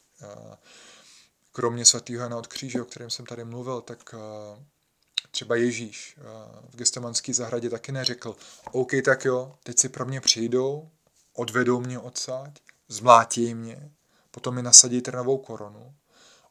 [1.51, 4.15] Kromě svatého Jana od kříže, o kterém jsem tady mluvil, tak
[5.31, 6.17] třeba Ježíš
[6.69, 8.35] v gestemanské zahradě taky neřekl,
[8.71, 10.89] OK, tak jo, teď si pro mě přijdou,
[11.33, 13.91] odvedou mě odsaď, zmlátí mě,
[14.33, 15.93] potom mi nasadí trnovou korunu,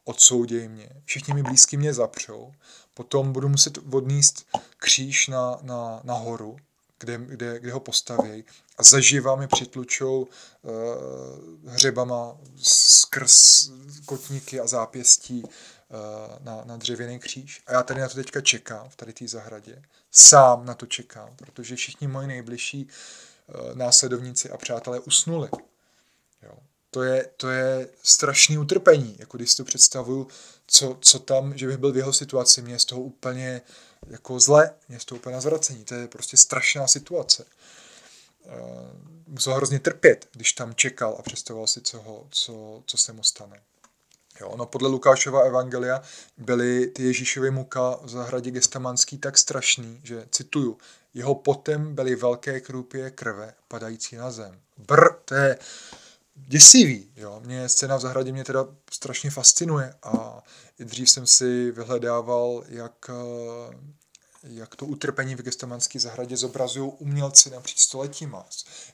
[0.03, 2.53] odsouděj mě, všichni mi blízky mě zapřou,
[2.93, 4.45] potom budu muset odníst
[4.77, 6.57] kříž na, na, na horu,
[6.99, 8.45] kde, kde, kde ho postaví
[8.77, 10.27] a zaživa mi přitlučou
[10.61, 13.69] uh, hřebama skrz
[14.05, 15.49] kotníky a zápěstí uh,
[16.39, 17.63] na, na dřevěný kříž.
[17.67, 19.81] A já tady na to teďka čekám, v tady té zahradě.
[20.11, 25.49] Sám na to čekám, protože všichni moji nejbližší uh, následovníci a přátelé usnuli.
[26.43, 26.57] Jo
[26.93, 30.27] to je, to je strašný utrpení, jako když si to představuju,
[30.67, 33.61] co, co tam, že bych byl v jeho situaci, mě je z toho úplně
[34.07, 37.45] jako zle, mě je z toho úplně na zvracení, to je prostě strašná situace.
[38.45, 38.51] Eh,
[39.27, 43.23] musel hrozně trpět, když tam čekal a představoval si, co, ho, co, co se mu
[43.23, 43.61] stane.
[44.41, 46.01] Jo, no podle Lukášova evangelia
[46.37, 50.77] byly ty Ježíšovy muka v zahradě gestamanský tak strašný, že, cituju,
[51.13, 54.59] jeho potem byly velké krupě krve padající na zem.
[54.77, 55.57] Br, to je,
[56.35, 57.11] děsivý.
[57.15, 57.41] Jo.
[57.45, 60.43] Mě scéna v zahradě mě teda strašně fascinuje a
[60.79, 63.75] i dřív jsem si vyhledával, jak, eh,
[64.43, 68.45] jak to utrpení v gestamanské zahradě zobrazují umělci napříč stoletíma.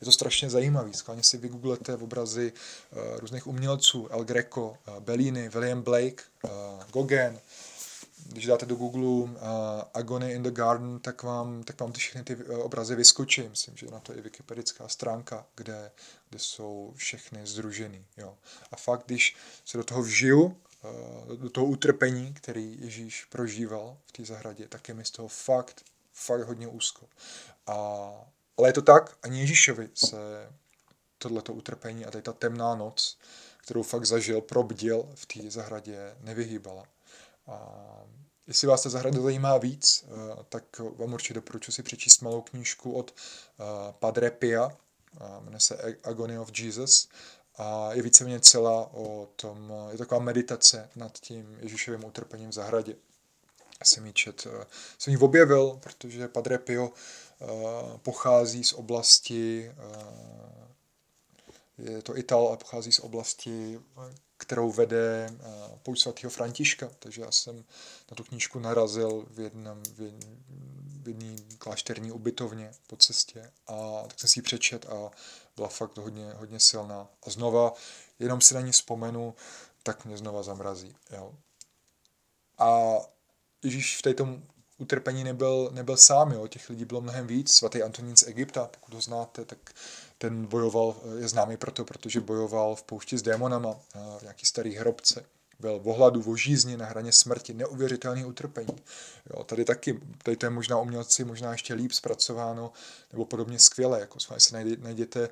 [0.02, 0.94] Je to strašně zajímavý.
[0.94, 2.54] Skláně si vygooglete obrazy
[2.92, 6.24] uh, různých umělců, El Greco, uh, Bellini, William Blake,
[6.94, 7.40] Gauguin,
[8.30, 9.30] když dáte do Google uh,
[9.94, 13.48] Agony in the Garden, tak vám, tak vám ty všechny ty uh, obrazy vyskočí.
[13.50, 15.92] Myslím, že na to je wikipedická stránka, kde,
[16.30, 18.06] kde jsou všechny združený.
[18.18, 18.38] Jo.
[18.72, 24.12] A fakt, když se do toho vžiju, uh, do toho utrpení, který Ježíš prožíval v
[24.12, 25.82] té zahradě, tak je mi z toho fakt,
[26.14, 27.06] fakt hodně úzko.
[27.68, 27.74] A,
[28.58, 30.18] ale je to tak, ani Ježíšovi se
[31.18, 33.18] tohleto utrpení a tady ta temná noc,
[33.58, 36.84] kterou fakt zažil, probdil v té zahradě, nevyhýbala.
[37.50, 37.90] A
[38.48, 42.92] jestli vás ta zahrada zajímá víc, eh, tak vám určitě doporučuji si přečíst malou knížku
[42.92, 43.64] od eh,
[44.00, 44.78] Padre Pia,
[45.40, 47.10] jmenuje se Agony of Jesus,
[47.58, 52.96] a je víceméně celá o tom, je taková meditace nad tím Ježíšovým utrpením v zahradě.
[53.80, 54.66] Já jsem ji čet, eh,
[54.98, 56.92] jsem ji objevil, protože Padre Pio
[58.04, 59.72] pochází z oblasti
[61.78, 63.80] je to Ital a pochází z oblasti,
[64.40, 67.64] kterou vede eh, pouť svatého Františka, takže já jsem
[68.12, 69.84] na tu knížku narazil v jednom,
[71.04, 75.12] v jedné klášterní ubytovně po cestě a tak jsem si ji přečet a
[75.56, 77.08] byla fakt hodně, hodně silná.
[77.24, 77.74] A znova,
[78.20, 79.36] jenom si na ní vzpomenu,
[79.84, 80.96] tak mě znova zamrazí.
[81.12, 81.34] Jo.
[82.58, 82.98] A
[83.64, 84.40] Ježíš v této
[84.78, 86.48] utrpení nebyl, nebyl sám, jo.
[86.48, 87.54] těch lidí bylo mnohem víc.
[87.54, 89.58] Svatý Antonín z Egypta, pokud ho znáte, tak
[90.22, 93.80] ten bojoval, je známý proto, protože bojoval v poušti s démonama,
[94.20, 95.26] v nějaký starý hrobce.
[95.60, 98.76] Byl v ohladu, v žízni, na hraně smrti, neuvěřitelný utrpení.
[99.34, 102.72] Jo, tady taky, tady to je možná umělci možná ještě líp zpracováno,
[103.12, 105.30] nebo podobně skvěle, jako si najděte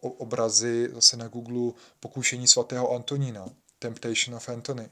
[0.00, 4.90] obrazy zase na Google pokušení svatého Antonína, Temptation of Anthony.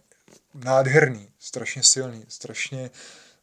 [0.55, 2.91] Nádherný, strašně silný, strašně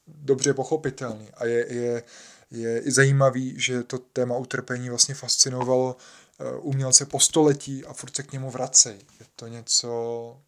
[0.08, 2.04] dobře pochopitelný a je, je,
[2.52, 5.96] je i zajímavý, že to téma utrpení vlastně fascinovalo
[6.40, 9.00] eh, umělce po století a furt se k němu vracejí.
[9.20, 10.42] Je to něco,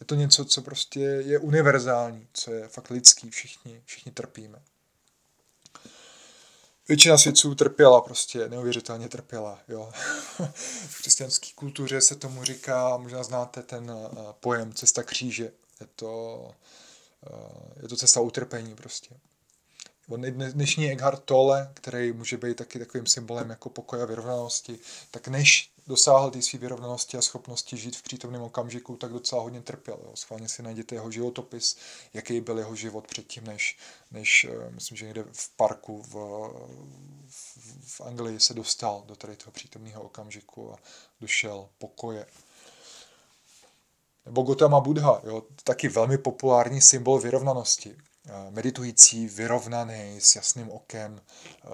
[0.00, 4.62] je to něco, co prostě je univerzální, co je fakt lidský, všichni, všichni trpíme.
[6.88, 9.58] Většina svědců trpěla prostě, neuvěřitelně trpěla.
[9.68, 9.92] Jo.
[10.88, 15.52] v křesťanské kultuře se tomu říká, možná znáte ten eh, pojem cesta kříže.
[15.80, 16.50] Je to,
[17.26, 19.14] eh, je to cesta utrpení prostě.
[20.16, 24.78] Dnešní Eckhart Tolle, který může být taky takovým symbolem jako pokoje a vyrovnanosti,
[25.10, 29.60] tak než dosáhl té své vyrovnanosti a schopnosti žít v přítomném okamžiku, tak docela hodně
[29.60, 29.98] trpěl.
[30.04, 30.12] Jo.
[30.14, 31.76] Schválně si najděte jeho životopis,
[32.14, 33.78] jaký byl jeho život předtím, než,
[34.10, 36.14] než eh, myslím, že někde v parku v,
[37.28, 40.76] v, v Anglii se dostal do tady toho přítomného okamžiku a
[41.20, 42.26] došel pokoje.
[44.26, 47.96] Nebo Gotama Buddha, jo, taky velmi populární symbol vyrovnanosti.
[48.28, 51.20] Eh, meditující, vyrovnaný, s jasným okem.
[51.64, 51.68] Eh,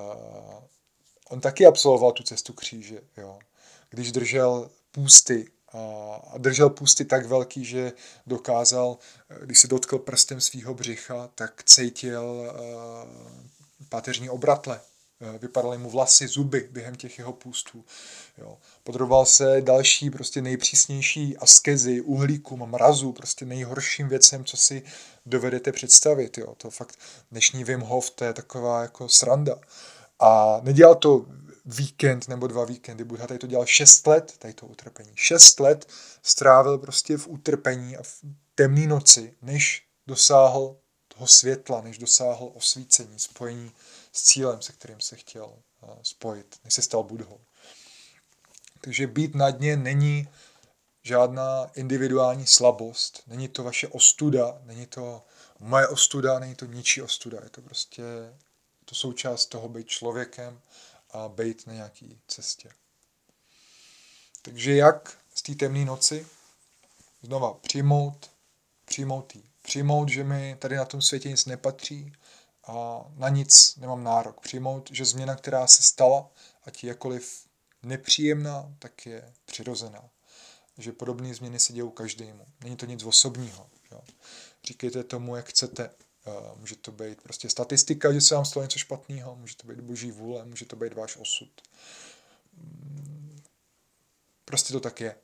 [1.29, 3.39] on taky absolvoval tu cestu kříže, jo.
[3.91, 7.93] Když držel půsty a držel půsty tak velký, že
[8.27, 8.99] dokázal,
[9.31, 12.53] eh, když se dotkl prstem svého břicha, tak cítil
[13.89, 14.81] páteřní obratle.
[15.39, 17.85] Vypadaly mu vlasy, zuby během těch jeho půstů.
[18.39, 18.59] Jo.
[18.85, 24.83] Podroboval se další prostě nejpřísnější askezi, uhlíkům, mrazu, prostě nejhorším věcem, co si
[25.27, 26.39] dovedete představit.
[26.39, 26.55] Jo.
[26.57, 26.99] To fakt
[27.31, 29.57] dnešní Wim Hof, to je taková jako sranda.
[30.19, 31.27] A nedělal to
[31.65, 35.11] víkend nebo dva víkendy, Buddha tady to dělal šest let, tady to utrpení.
[35.15, 35.89] Šest let
[36.23, 38.19] strávil prostě v utrpení a v
[38.55, 40.77] temné noci, než dosáhl
[41.09, 43.73] toho světla, než dosáhl osvícení, spojení
[44.19, 47.41] s cílem, se kterým se chtěl eh, spojit, než se stal Budhou.
[48.81, 50.29] Takže být na dně není
[51.03, 55.25] žádná individuální slabost, není to vaše ostuda, není to
[55.59, 58.03] moje ostuda, není to ničí ostuda, je to prostě
[58.85, 60.61] to součást toho být člověkem
[61.11, 62.71] a být na nějaký cestě.
[64.43, 66.27] Takže jak z té temné noci
[67.23, 68.31] znova přijmout,
[68.85, 69.43] přijmout jí.
[69.63, 72.13] Přijmout, že mi tady na tom světě nic nepatří
[73.17, 74.41] na nic nemám nárok.
[74.41, 76.31] Přijmout, že změna, která se stala,
[76.65, 77.47] ať jakoliv
[77.83, 80.11] nepříjemná, tak je přirozená.
[80.79, 82.47] Že podobné změny se dějou každému.
[82.65, 83.71] Není to nic osobního.
[83.93, 84.01] Jo.
[84.65, 85.91] Říkejte tomu, jak chcete.
[86.27, 89.81] Eh, může to být prostě statistika, že se vám stalo něco špatného, může to být
[89.81, 91.51] boží vůle, může to být váš osud.
[92.53, 93.43] Mm,
[94.45, 95.17] prostě to tak je.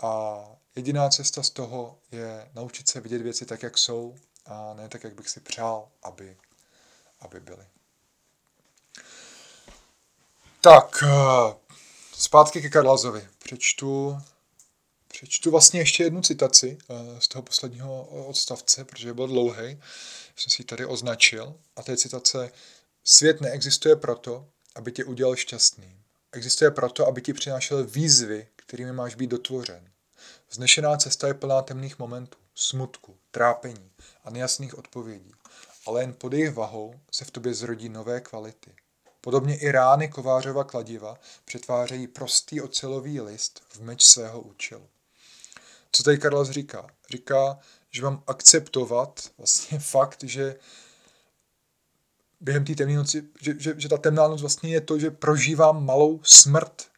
[0.00, 0.44] A
[0.76, 5.04] jediná cesta z toho je naučit se vidět věci tak, jak jsou a ne tak,
[5.04, 6.36] jak bych si přál, aby,
[7.20, 7.66] aby byly.
[10.60, 11.54] Tak, eh,
[12.12, 13.28] Zpátky ke Karlazovi.
[13.38, 14.18] Přečtu,
[15.08, 19.80] přečtu vlastně ještě jednu citaci eh, z toho posledního odstavce, protože byl dlouhý.
[20.36, 21.54] Jsem si ji tady označil.
[21.76, 22.52] A to je citace
[23.04, 26.02] Svět neexistuje proto, aby tě udělal šťastným.
[26.32, 29.90] Existuje proto, aby ti přinášel výzvy, kterými máš být dotvořen.
[30.50, 33.90] Vznešená cesta je plná temných momentů, smutku, trápení
[34.24, 35.32] a nejasných odpovědí.
[35.86, 38.74] Ale jen pod jejich vahou se v tobě zrodí nové kvality.
[39.20, 44.88] Podobně i rány kovářova kladiva přetvářejí prostý ocelový list v meč svého účelu.
[45.92, 46.86] Co tady Karlas říká?
[47.10, 47.58] Říká,
[47.90, 50.56] že mám akceptovat vlastně fakt, že
[52.40, 55.84] během té temné noci, že, že, že ta temná noc vlastně je to, že prožívám
[55.84, 56.90] malou smrt.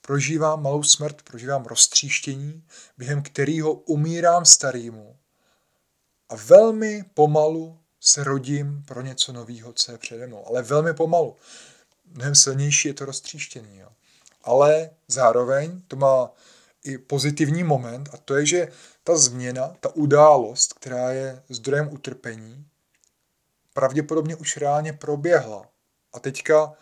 [0.00, 2.64] prožívám malou smrt, prožívám roztříštění,
[2.98, 5.16] během kterého umírám starýmu
[6.28, 10.46] a velmi pomalu se rodím pro něco nového, co je přede mnou.
[10.46, 11.36] Ale velmi pomalu.
[12.06, 13.78] Mnohem silnější je to roztříštění.
[13.78, 13.88] Jo.
[14.42, 16.30] Ale zároveň to má
[16.84, 18.68] i pozitivní moment a to je, že
[19.04, 22.66] ta změna, ta událost, která je zdrojem utrpení,
[23.74, 25.68] pravděpodobně už reálně proběhla.
[26.12, 26.72] A teďka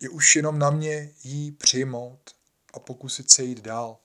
[0.00, 2.30] je už jenom na mě jí přijmout
[2.74, 3.96] a pokusit se jít dál.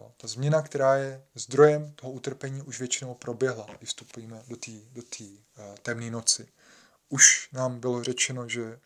[0.00, 4.70] Jo, ta změna, která je zdrojem toho utrpení, už většinou proběhla, když vstupujeme do té
[4.92, 6.48] do uh, temné noci.
[7.08, 8.78] Už nám bylo řečeno, že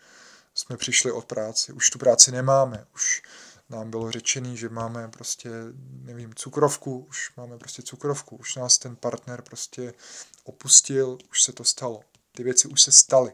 [0.55, 3.23] jsme přišli od práci, už tu práci nemáme, už
[3.69, 5.51] nám bylo řečený, že máme prostě,
[5.91, 9.95] nevím, cukrovku, už máme prostě cukrovku, už nás ten partner prostě
[10.45, 12.01] opustil, už se to stalo.
[12.33, 13.33] Ty věci už se staly.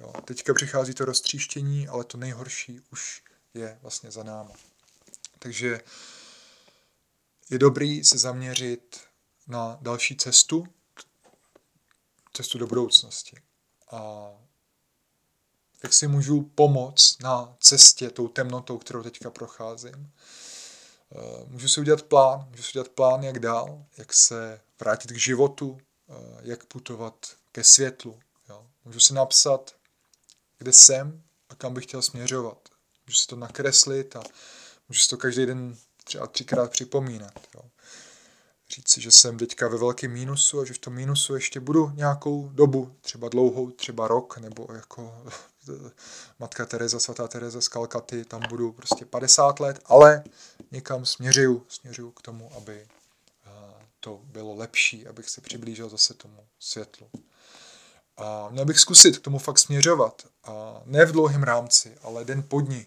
[0.00, 0.12] Jo.
[0.24, 3.22] Teďka přichází to roztříštění, ale to nejhorší už
[3.54, 4.52] je vlastně za náma.
[5.38, 5.80] Takže
[7.54, 9.00] je dobrý se zaměřit
[9.48, 10.66] na další cestu,
[12.32, 13.36] cestu do budoucnosti.
[13.90, 14.30] A
[15.82, 20.12] jak si můžu pomoct na cestě tou temnotou, kterou teďka procházím.
[21.12, 25.16] Eh, můžu si udělat plán, můžu si udělat plán, jak dál, jak se vrátit k
[25.16, 25.78] životu,
[26.08, 27.14] eh, jak putovat
[27.52, 28.20] ke světlu.
[28.48, 28.66] Jo.
[28.84, 29.74] Můžu si napsat,
[30.58, 32.68] kde jsem a kam bych chtěl směřovat.
[33.06, 34.22] Můžu si to nakreslit a
[34.88, 37.32] můžu si to každý den třeba třikrát připomínat.
[37.54, 37.62] Jo.
[38.74, 41.92] Říct si, že jsem teďka ve velkém mínusu a že v tom mínusu ještě budu
[41.94, 45.24] nějakou dobu, třeba dlouhou, třeba rok, nebo jako
[46.38, 50.24] matka Teresa, svatá Teresa z Kalkaty, tam budu prostě 50 let, ale
[50.70, 52.86] někam směřuju, směřuju k tomu, aby
[53.46, 53.50] eh,
[54.00, 57.10] to bylo lepší, abych se přiblížil zase tomu světlu.
[58.16, 60.26] A měl bych zkusit k tomu fakt směřovat.
[60.44, 62.86] A ne v dlouhém rámci, ale den po dní,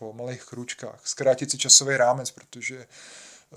[0.00, 1.00] po malých krůčkách.
[1.04, 3.56] Zkrátit si časový rámec, protože eh,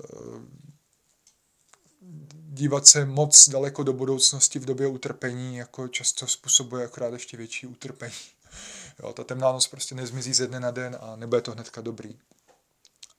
[2.48, 7.66] dívat se moc daleko do budoucnosti v době utrpení jako často způsobuje akorát ještě větší
[7.66, 8.14] utrpení.
[9.02, 12.18] Jo, ta temná noc prostě nezmizí ze dne na den a nebude to hnedka dobrý.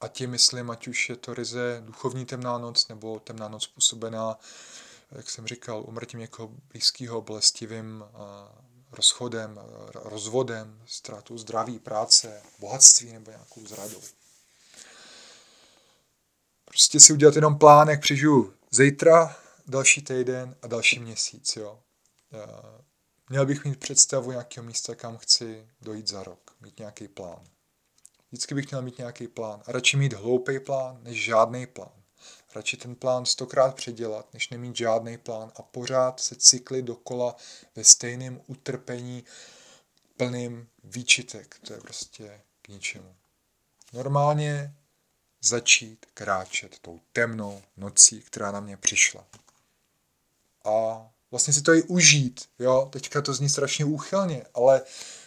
[0.01, 4.39] A tím myslím, ať už je to ryze duchovní temná noc, nebo temná noc způsobená,
[5.11, 8.03] jak jsem říkal, umrtím někoho blízkého, bolestivým
[8.95, 9.59] rozchodem,
[9.93, 14.01] rozvodem, ztrátou zdraví, práce, bohatství nebo nějakou zradou.
[16.65, 19.37] Prostě si udělat jenom plán, jak přežiju zítra,
[19.67, 21.55] další týden a další měsíc.
[21.55, 21.79] Jo.
[23.29, 27.43] Měl bych mít představu nějakého místa, kam chci dojít za rok, mít nějaký plán.
[28.31, 29.63] Vždycky bych měl mít nějaký plán.
[29.65, 32.04] A radši mít hloupý plán, než žádný plán.
[32.55, 37.35] Radši ten plán stokrát předělat, než nemít žádný plán a pořád se cykly dokola
[37.75, 39.23] ve stejném utrpení,
[40.17, 41.59] plným výčitek.
[41.67, 43.15] To je prostě k ničemu.
[43.93, 44.73] Normálně
[45.41, 49.25] začít kráčet tou temnou nocí, která na mě přišla.
[50.65, 52.45] A vlastně si to i užít.
[52.59, 52.89] Jo?
[52.91, 54.81] Teďka to zní strašně úchylně, ale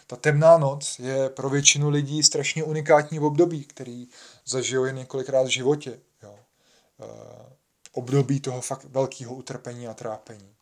[0.07, 4.07] ta temná noc je pro většinu lidí strašně unikátní období, který
[4.45, 5.99] zažijou jen několikrát v životě.
[6.23, 6.39] Jo?
[6.99, 7.05] E,
[7.91, 10.55] období toho fakt velkého utrpení a trápení.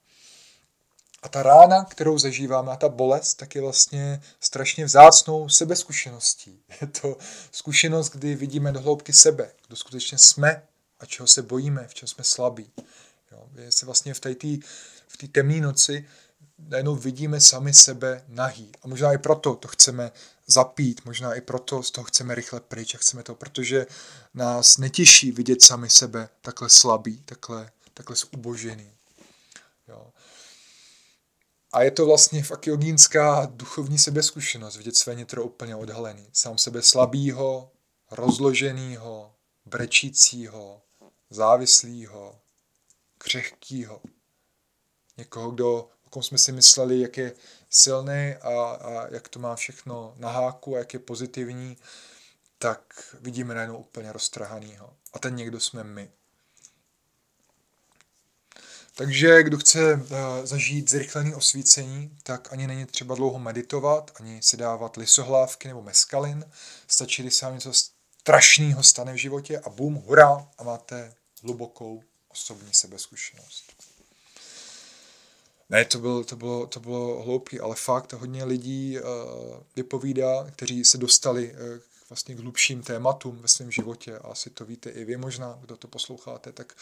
[1.23, 6.63] A ta rána, kterou zažíváme, a ta bolest, tak je vlastně strašně vzácnou sebezkušeností.
[6.81, 7.17] Je to
[7.51, 10.63] zkušenost, kdy vidíme do hloubky sebe, kdo skutečně jsme
[10.99, 12.71] a čeho se bojíme, v čem jsme slabí.
[13.31, 14.33] Jo, je se vlastně v té
[15.07, 16.05] v té temné noci
[16.59, 18.71] najednou vidíme sami sebe nahý.
[18.81, 20.11] A možná i proto to chceme
[20.47, 23.85] zapít, možná i proto z toho chceme rychle pryč a chceme to, protože
[24.33, 28.91] nás netěší vidět sami sebe takhle slabý, takhle, takhle zubožený.
[29.87, 30.07] Jo.
[31.73, 36.27] A je to vlastně fakt jogínská duchovní sebezkušenost, vidět své nitro úplně odhalený.
[36.33, 37.71] Sám sebe slabýho,
[38.11, 39.33] rozloženýho,
[39.65, 40.81] brečícího,
[41.29, 42.39] závislýho,
[43.17, 44.01] křehkýho
[45.17, 47.33] někoho, kdo, kom jsme si mysleli, jak je
[47.69, 51.77] silný a, a jak to má všechno na háku a jak je pozitivní,
[52.57, 52.81] tak
[53.21, 54.93] vidíme najednou úplně roztrhanýho.
[55.13, 56.11] A ten někdo jsme my.
[58.95, 60.07] Takže kdo chce uh,
[60.43, 66.45] zažít zrychlený osvícení, tak ani není třeba dlouho meditovat, ani si dávat lisohlávky nebo meskalin.
[66.87, 67.71] Stačí, když se vám něco
[68.21, 71.13] strašného stane v životě a bum, hurá, a máte
[71.43, 73.76] hlubokou osobní sebezkušenost.
[75.69, 79.05] Ne, to bylo, to bylo, to bylo hloupý, ale fakt hodně lidí uh,
[79.75, 81.57] vypovídá, kteří se dostali uh,
[82.09, 85.77] vlastně k hlubším tématům ve svém životě a asi to víte i vy možná, kdo
[85.77, 86.73] to posloucháte, tak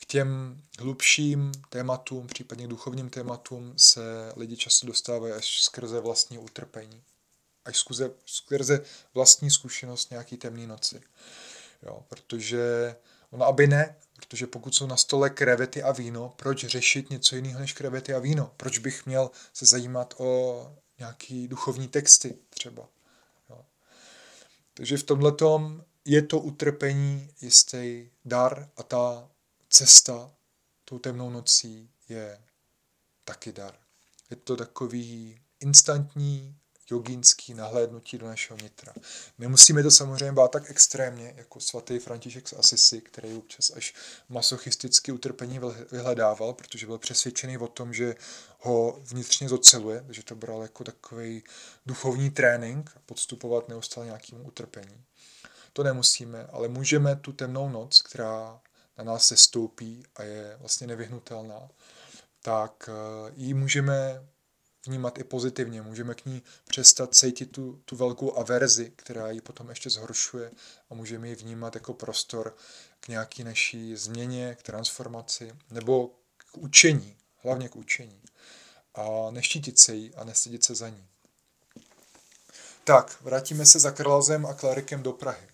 [0.00, 7.02] k těm hlubším tématům, případně duchovním tématům se lidi často dostávají až skrze vlastní utrpení.
[7.64, 8.80] až skrze, skrze
[9.14, 11.00] vlastní zkušenost nějaký temné noci.
[11.82, 12.96] Jo, protože
[13.30, 13.96] ono aby ne,
[14.26, 18.18] protože pokud jsou na stole krevety a víno, proč řešit něco jiného než krevety a
[18.18, 18.52] víno?
[18.56, 22.88] Proč bych měl se zajímat o nějaký duchovní texty třeba?
[23.50, 23.64] Jo.
[24.74, 25.32] Takže v tomhle
[26.04, 29.30] je to utrpení jistý dar a ta
[29.68, 30.30] cesta
[30.84, 32.40] tou temnou nocí je
[33.24, 33.74] taky dar.
[34.30, 36.56] Je to takový instantní
[36.90, 38.92] jogínský nahlédnutí do našeho nitra.
[39.38, 43.94] Nemusíme to samozřejmě bát tak extrémně, jako svatý František z Asisi, který občas až
[44.28, 45.60] masochisticky utrpení
[45.92, 48.14] vyhledával, protože byl přesvědčený o tom, že
[48.58, 51.44] ho vnitřně zoceluje, že to bral jako takový
[51.86, 55.04] duchovní trénink, podstupovat neustále nějakým utrpení.
[55.72, 58.60] To nemusíme, ale můžeme tu temnou noc, která
[58.98, 61.68] na nás se stoupí a je vlastně nevyhnutelná,
[62.42, 64.26] tak eh, ji můžeme
[64.86, 65.82] vnímat i pozitivně.
[65.82, 70.52] Můžeme k ní přestat cítit tu, tu velkou averzi, která ji potom ještě zhoršuje
[70.90, 72.56] a můžeme ji vnímat jako prostor
[73.00, 78.22] k nějaký naší změně, k transformaci nebo k učení, hlavně k učení.
[78.94, 81.06] A neštítit se jí a nestydět se za ní.
[82.84, 85.48] Tak, vrátíme se za Krlazem a Klarikem do Prahy.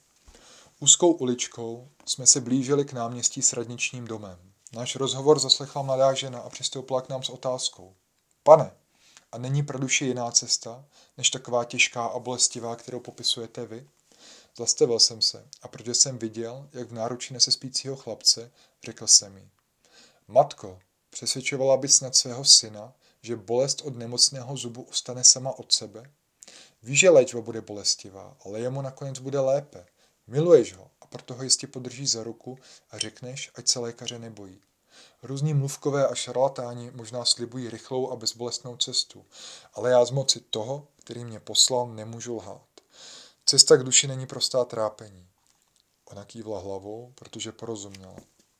[0.80, 4.38] Úzkou uličkou jsme se blížili k náměstí s radničním domem.
[4.72, 7.94] Náš rozhovor zaslechla mladá žena a přistoupila k nám s otázkou.
[8.42, 8.70] Pane,
[9.32, 10.84] a není pro duši jiná cesta,
[11.18, 13.88] než taková těžká a bolestivá, kterou popisujete vy?
[14.56, 18.50] Zastavil jsem se a protože jsem viděl, jak v náručí nese spícího chlapce,
[18.84, 19.50] řekl jsem jí.
[20.28, 20.78] Matko,
[21.10, 26.10] přesvědčovala bys snad svého syna, že bolest od nemocného zubu ustane sama od sebe?
[26.82, 29.86] Víš, že léčba bude bolestivá, ale jemu nakonec bude lépe.
[30.26, 32.58] Miluješ ho a proto ho jistě podržíš za ruku
[32.90, 34.60] a řekneš, ať se lékaře nebojí.
[35.22, 39.24] Různí mluvkové a šarlatáni možná slibují rychlou a bezbolestnou cestu,
[39.74, 42.62] ale já z moci toho, který mě poslal, nemůžu lhát.
[43.46, 45.26] Cesta k duši není prostá trápení.
[46.04, 48.16] Ona kývla hlavou, protože porozuměla.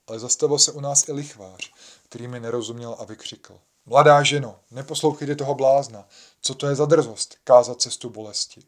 [0.06, 1.72] Ale zastavil se u nás i lichvář,
[2.02, 3.58] který mi nerozuměl a vykřikl.
[3.86, 6.08] Mladá ženo, neposlouchejte toho blázna.
[6.40, 8.62] Co to je za drzost, kázat cestu bolesti?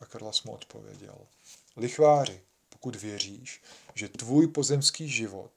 [0.00, 1.18] A Karlas mu odpověděl.
[1.76, 3.62] Lichváři, pokud věříš,
[3.94, 5.50] že tvůj pozemský život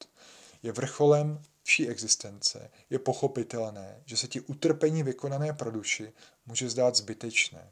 [0.63, 6.13] je vrcholem vší existence, je pochopitelné, že se ti utrpení vykonané pro duši
[6.45, 7.71] může zdát zbytečné.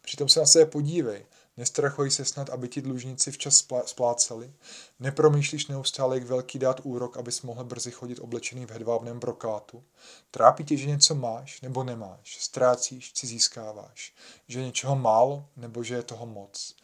[0.00, 1.26] Přitom se na sebe podívej,
[1.56, 4.52] nestrachuj se snad, aby ti dlužníci včas spláceli,
[5.00, 9.84] nepromýšlíš neustále, jak velký dát úrok, abys mohl brzy chodit oblečený v hedvábném brokátu.
[10.30, 14.14] Trápí tě, že něco máš nebo nemáš, ztrácíš, či získáváš,
[14.48, 16.76] že je něčeho málo nebo že je toho moc.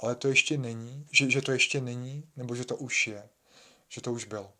[0.00, 3.28] Ale to ještě není, že, že to ještě není, nebo že to už je,
[3.88, 4.52] že to už bylo.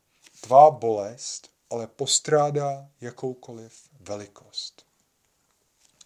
[0.45, 4.87] Tvá bolest ale postrádá jakoukoliv velikost.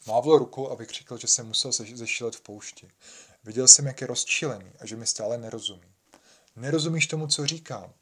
[0.07, 2.91] Mávlo rukou a vykřikl, že se musel zešílet v poušti.
[3.45, 5.95] Viděl jsem, jak je rozčilený a že mi stále nerozumí.
[6.57, 7.93] Nerozumíš tomu, co říkám.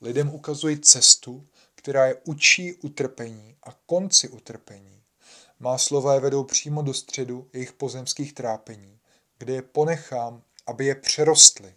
[0.00, 5.02] Lidem ukazuji cestu, která je učí utrpení a konci utrpení.
[5.58, 8.98] Má slova je vedou přímo do středu jejich pozemských trápení,
[9.38, 11.74] kde je ponechám, aby je přerostly.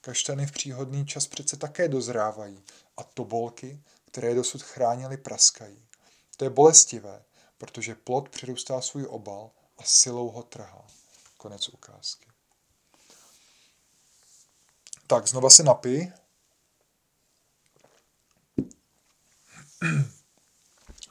[0.00, 2.62] Kaštany v příhodný čas přece také dozrávají
[2.96, 5.88] a tobolky, které dosud chránily, praskají.
[6.36, 7.24] To je bolestivé,
[7.58, 10.86] protože plod přirůstá svůj obal a silou ho trhá.
[11.36, 12.28] Konec ukázky.
[15.06, 16.12] Tak, znova se napij.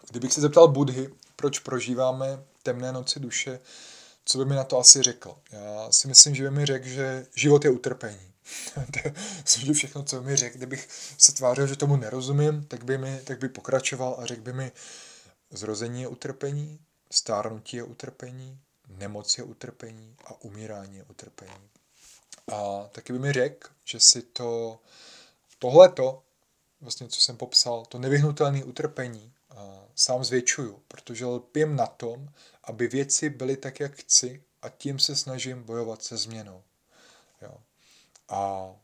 [0.10, 3.60] Kdybych se zeptal Budhy, proč prožíváme temné noci duše,
[4.26, 5.42] co by mi na to asi řekl?
[5.52, 8.31] Já si myslím, že by mi řekl, že život je utrpení.
[8.92, 9.10] to
[9.66, 10.58] je všechno, co mi řekl.
[10.58, 10.88] Kdybych
[11.18, 14.72] se tvářil, že tomu nerozumím, tak by, mi, tak by pokračoval a řekl by mi,
[15.52, 16.80] zrození je utrpení,
[17.12, 21.70] stárnutí je utrpení, nemoc je utrpení a umírání je utrpení.
[22.54, 24.80] A taky by mi řekl, že si to,
[25.60, 26.24] tohleto,
[26.82, 29.34] vlastně co jsem popsal, to nevyhnutelné utrpení
[29.96, 32.30] sám zvětšuju, protože lpím na tom,
[32.64, 36.64] aby věci byly tak, jak chci a tím se snažím bojovat se změnou.
[37.42, 37.58] Jo.
[38.32, 38.76] A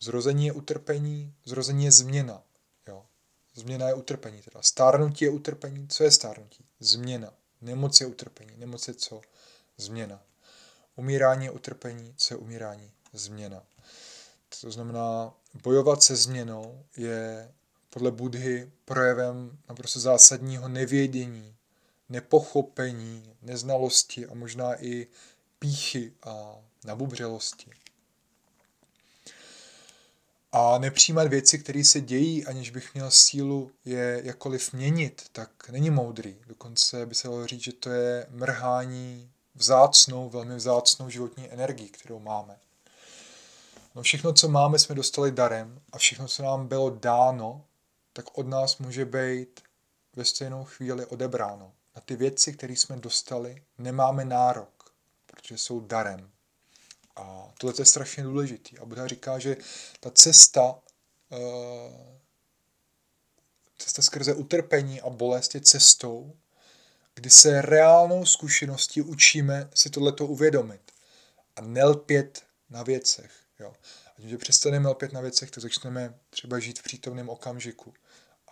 [0.00, 2.42] zrození je utrpení, zrození je změna.
[2.88, 3.06] Jo.
[3.54, 4.42] Změna je utrpení.
[4.42, 4.62] Teda.
[4.62, 5.88] Stárnutí je utrpení.
[5.88, 6.64] Co je stárnutí?
[6.80, 7.32] Změna.
[7.60, 8.56] Nemoc je utrpení.
[8.56, 9.20] Nemoc je co?
[9.76, 10.22] Změna.
[10.96, 12.14] Umírání je utrpení.
[12.16, 12.92] Co je umírání?
[13.12, 13.62] Změna.
[14.60, 17.52] To znamená, bojovat se změnou je
[17.90, 21.56] podle Budhy projevem naprosto zásadního nevědění,
[22.08, 25.06] nepochopení, neznalosti a možná i
[25.58, 27.70] píchy a nabubřelosti.
[30.56, 35.90] a nepřijímat věci, které se dějí, aniž bych měl sílu je jakkoliv měnit, tak není
[35.90, 36.36] moudrý.
[36.46, 42.18] Dokonce by se dalo říct, že to je mrhání vzácnou, velmi vzácnou životní energii, kterou
[42.18, 42.56] máme.
[43.94, 47.64] No všechno, co máme, jsme dostali darem a všechno, co nám bylo dáno,
[48.12, 49.60] tak od nás může být
[50.16, 51.72] ve stejnou chvíli odebráno.
[51.96, 54.92] Na ty věci, které jsme dostali, nemáme nárok,
[55.26, 56.30] protože jsou darem.
[57.16, 58.78] A tohle je strašně důležitý.
[58.78, 59.56] A Buddha říká, že
[60.00, 60.78] ta cesta,
[61.32, 62.18] eh,
[63.78, 66.36] cesta skrze utrpení a bolest je cestou,
[67.14, 70.92] kdy se reálnou zkušeností učíme si tohleto uvědomit
[71.56, 73.32] a nelpět na věcech.
[73.60, 73.74] Jo.
[74.06, 77.94] A že přestaneme lpět na věcech, tak začneme třeba žít v přítomném okamžiku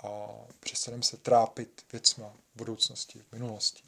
[0.02, 0.28] a
[0.60, 3.82] přestaneme se trápit věcma v budoucnosti, v minulosti.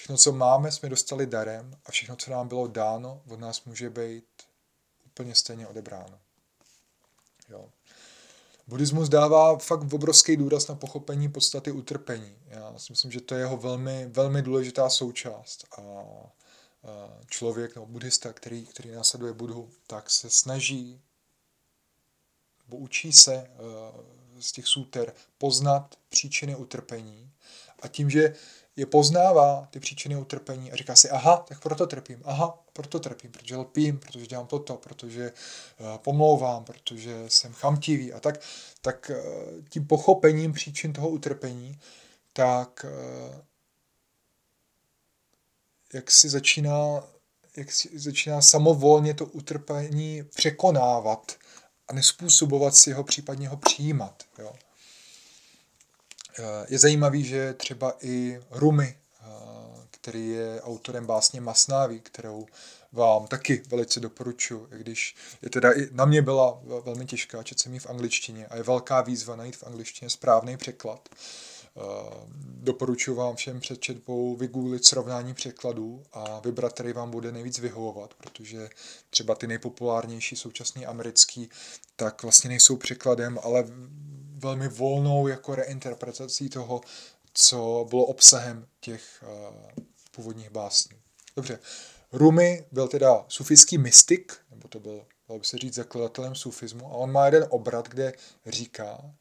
[0.00, 3.90] Všechno, co máme, jsme dostali darem a všechno, co nám bylo dáno, od nás může
[3.90, 4.24] být
[5.06, 6.18] úplně stejně odebráno.
[7.48, 7.68] Jo.
[8.66, 12.36] Buddhismus dává fakt obrovský důraz na pochopení podstaty utrpení.
[12.46, 15.64] Já si myslím, že to je jeho velmi, velmi důležitá součást.
[15.78, 15.82] A
[17.26, 21.00] člověk nebo buddhista, který, který následuje Budhu, tak se snaží
[22.66, 23.50] nebo učí se eh,
[24.40, 27.32] z těch súter poznat příčiny utrpení
[27.82, 28.34] a tím, že
[28.76, 33.32] je poznává ty příčiny utrpení a říká si, aha, tak proto trpím, aha, proto trpím,
[33.32, 35.32] protože lpím, protože dělám toto, protože
[35.80, 38.40] uh, pomlouvám, protože jsem chamtivý a tak,
[38.80, 41.78] tak uh, tím pochopením příčin toho utrpení,
[42.32, 43.40] tak uh,
[45.92, 47.02] jak si začíná,
[47.56, 51.32] jak si začíná samovolně to utrpení překonávat
[51.88, 54.22] a nespůsobovat si ho, případně ho přijímat.
[54.38, 54.52] Jo.
[56.68, 58.96] Je zajímavý, že třeba i Rumi,
[59.90, 62.46] který je autorem básně Masnáví, kterou
[62.92, 67.78] vám taky velice doporučuji, když je teda i na mě byla velmi těžká, čet jsem
[67.78, 71.08] v angličtině a je velká výzva najít v angličtině správný překlad.
[72.42, 78.14] Doporučuji vám všem před četbou vygooglit srovnání překladů a vybrat, který vám bude nejvíc vyhovovat,
[78.14, 78.70] protože
[79.10, 81.50] třeba ty nejpopulárnější současný americký,
[81.96, 83.64] tak vlastně nejsou překladem, ale
[84.40, 86.80] velmi volnou jako reinterpretací toho,
[87.32, 89.54] co bylo obsahem těch uh,
[90.10, 90.96] původních básní.
[91.36, 91.58] Dobře,
[92.12, 96.90] Rumi byl teda sufický mystik, nebo to byl, dalo by se říct, zakladatelem sufismu, a
[96.90, 98.12] on má jeden obrat, kde
[98.46, 99.14] říká,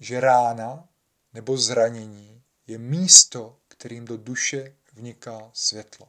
[0.00, 0.88] že rána
[1.34, 6.08] nebo zranění je místo, kterým do duše vniká světlo.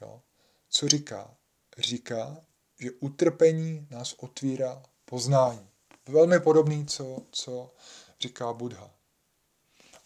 [0.00, 0.20] Jo?
[0.68, 1.34] Co říká?
[1.78, 2.36] Říká,
[2.78, 5.68] že utrpení nás otvírá poznání.
[6.08, 7.70] Velmi podobný, co, co
[8.20, 8.90] říká Buddha.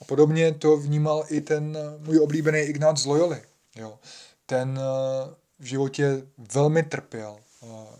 [0.00, 3.42] A podobně to vnímal i ten můj oblíbený Ignác z Loyoli.
[3.76, 3.98] Jo.
[4.46, 7.38] Ten eh, v životě velmi trpěl.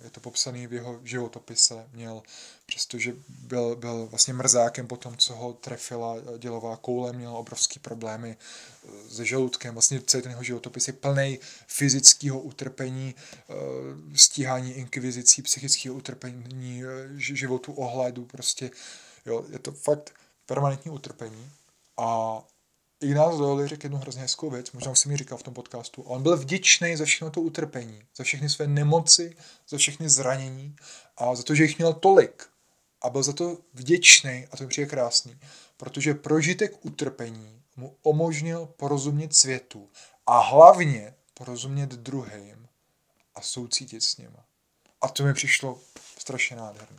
[0.05, 1.89] Je to popsaný v jeho životopise.
[1.93, 2.23] Měl,
[2.67, 8.37] přestože byl, byl vlastně mrzákem po tom, co ho trefila dělová koule, měl obrovský problémy
[8.37, 9.75] eh, se žaludkem.
[9.75, 13.55] Vlastně celý ten jeho životopis je plný fyzického utrpení, eh,
[14.15, 16.83] stíhání inkvizicí, psychického utrpení,
[17.17, 18.25] životu ohledu.
[18.25, 18.71] Prostě,
[19.27, 20.13] jo, je to fakt
[20.47, 21.51] permanentní utrpení.
[21.97, 22.43] A
[23.01, 26.03] Ignác Loyola řekl jednu hrozně hezkou věc, možná už jsem mi říkal v tom podcastu.
[26.03, 29.37] On byl vděčný za všechno to utrpení, za všechny své nemoci,
[29.69, 30.77] za všechny zranění
[31.17, 32.47] a za to, že jich měl tolik.
[33.03, 35.39] A byl za to vděčný, a to mi přijde krásný,
[35.77, 39.89] protože prožitek utrpení mu umožnil porozumět světu
[40.27, 42.69] a hlavně porozumět druhým
[43.35, 44.45] a soucítit s nima.
[45.01, 45.81] A to mi přišlo
[46.19, 46.99] strašně nádherné.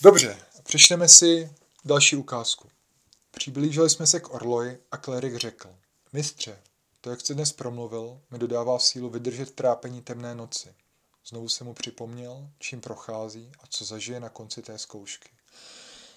[0.00, 1.50] Dobře, přečteme si
[1.84, 2.71] Další ukázku.
[3.36, 5.76] Přiblížili jsme se k Orloji a klerik řekl.
[6.12, 6.58] Mistře,
[7.00, 10.74] to, jak jste dnes promluvil, mi dodává sílu vydržet trápení temné noci.
[11.26, 15.28] Znovu se mu připomněl, čím prochází a co zažije na konci té zkoušky.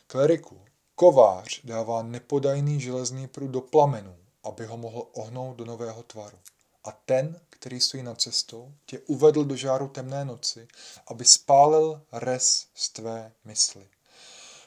[0.07, 0.61] Kleriku,
[0.95, 6.37] kovář dává nepodajný železný prut do plamenů, aby ho mohl ohnout do nového tvaru.
[6.83, 10.67] A ten, který stojí na cestou, tě uvedl do žáru temné noci,
[11.07, 13.87] aby spálil res z tvé mysli.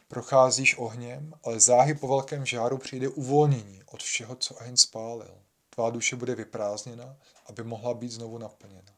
[0.09, 5.35] Procházíš ohněm, ale záhy po velkém žáru přijde uvolnění od všeho, co oheň spálil.
[5.71, 8.93] Tvá duše bude vyprázdněna, aby mohla být znovu naplněna.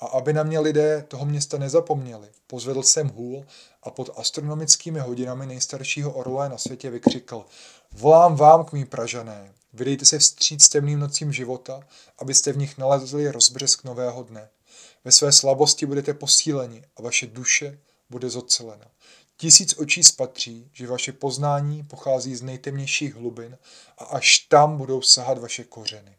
[0.00, 3.44] A aby na mě lidé toho města nezapomněli, pozvedl jsem hůl
[3.82, 7.44] a pod astronomickými hodinami nejstaršího orla na světě vykřikl
[7.92, 11.80] Volám vám k mý pražané, vydejte se vstříc temným nocím života,
[12.18, 14.48] abyste v nich nalezli rozbřesk nového dne.
[15.04, 17.78] Ve své slabosti budete posíleni a vaše duše
[18.10, 18.86] bude zocelena.
[19.42, 23.58] Tisíc očí spatří, že vaše poznání pochází z nejtemnějších hlubin
[23.98, 26.16] a až tam budou sahat vaše kořeny.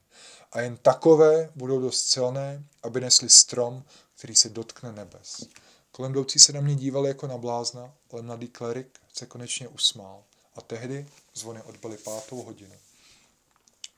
[0.51, 3.83] A jen takové budou dost silné, aby nesli strom,
[4.17, 5.47] který se dotkne nebes.
[5.91, 10.23] Kolem jdoucí se na mě dívali jako na blázna, ale mladý klerik se konečně usmál.
[10.55, 12.75] A tehdy zvony odbyly pátou hodinu.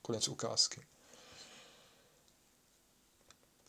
[0.02, 0.82] Konec ukázky.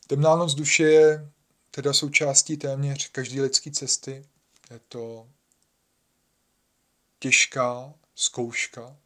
[0.06, 1.30] Temná noc duše je
[1.70, 4.26] teda součástí téměř každé lidské cesty.
[4.70, 5.26] Je to
[7.18, 8.96] těžká zkouška,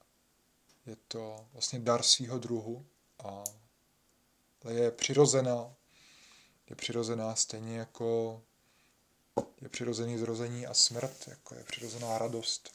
[0.87, 2.87] je to vlastně dar svého druhu
[3.25, 3.45] a
[4.69, 5.75] je přirozená.
[6.71, 8.43] Je přirozená stejně jako
[9.61, 12.71] je přirozený zrození a smrt, jako je přirozená radost.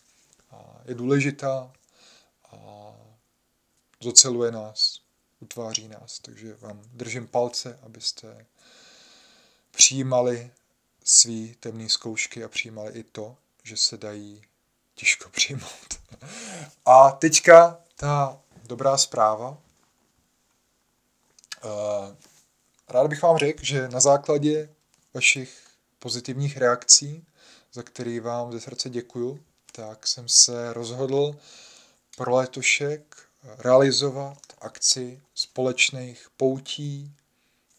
[0.51, 1.73] A je důležitá
[2.51, 2.57] a
[4.01, 4.99] zoceluje nás,
[5.39, 6.19] utváří nás.
[6.19, 8.45] Takže vám držím palce, abyste
[9.71, 10.51] přijímali
[11.03, 14.41] svý temné zkoušky a přijímali i to, že se dají
[14.95, 15.99] těžko přijmout.
[16.85, 19.57] A teďka ta dobrá zpráva.
[21.65, 22.15] Eh,
[22.89, 24.69] rád bych vám řekl, že na základě
[25.13, 25.61] vašich
[25.99, 27.25] pozitivních reakcí,
[27.73, 29.39] za který vám ze srdce děkuju,
[29.71, 31.35] tak jsem se rozhodl
[32.17, 33.27] pro letošek
[33.57, 37.11] realizovat akci společných poutí,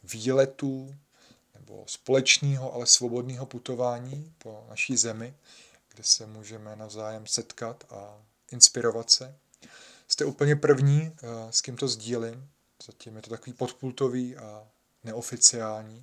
[0.05, 0.95] výletů
[1.55, 5.35] nebo společného, ale svobodného putování po naší zemi,
[5.97, 8.19] kde se můžeme navzájem setkat a
[8.53, 9.35] inspirovat se.
[10.09, 12.49] Jste úplně první, eh, s kým to sdílím.
[12.87, 14.69] Zatím je to takový podpultový a
[15.05, 16.03] neoficiální.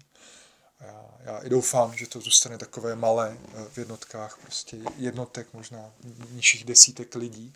[0.80, 5.54] A já, já i doufám, že to zůstane takové malé eh, v jednotkách, prostě jednotek,
[5.54, 5.94] možná
[6.32, 7.54] nižších desítek lidí,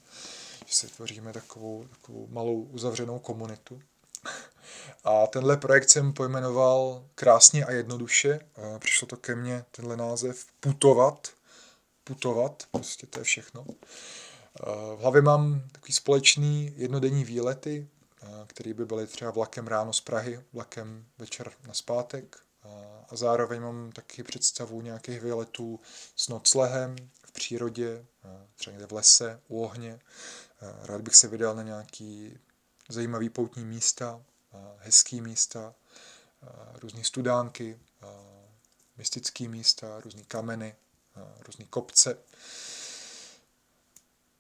[0.65, 3.81] že si tvoříme takovou, takovou malou uzavřenou komunitu.
[5.03, 8.39] A tenhle projekt jsem pojmenoval krásně a jednoduše.
[8.79, 11.36] Přišlo to ke mně, tenhle název, putovat.
[12.08, 13.66] Putovat, prostě to je všechno.
[14.95, 17.88] V hlavě mám takový společný jednodenní výlety,
[18.47, 22.38] které by byly třeba vlakem ráno z Prahy, vlakem večer na zpátek.
[23.10, 25.80] A zároveň mám taky představu nějakých výletů
[26.16, 26.95] s noclehem
[27.26, 28.05] v přírodě,
[28.55, 29.99] třeba někde v lese, u ohně.
[30.82, 32.39] Rád bych se vydal na nějaký
[32.89, 34.22] zajímavý poutní místa,
[34.78, 35.74] hezký místa,
[36.74, 37.80] různé studánky,
[38.97, 40.76] mystické místa, různé kameny,
[41.39, 42.18] různé kopce.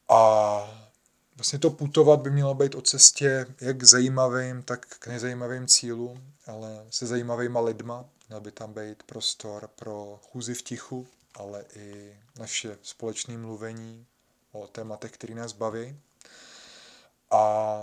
[0.09, 0.87] A
[1.35, 6.33] vlastně to putovat by mělo být o cestě jak k zajímavým, tak k nezajímavým cílům,
[6.47, 8.05] ale se zajímavýma lidma.
[8.29, 14.05] Měl by tam být prostor pro chůzi v tichu, ale i naše společné mluvení
[14.51, 15.99] o tématech, které nás baví.
[17.31, 17.81] A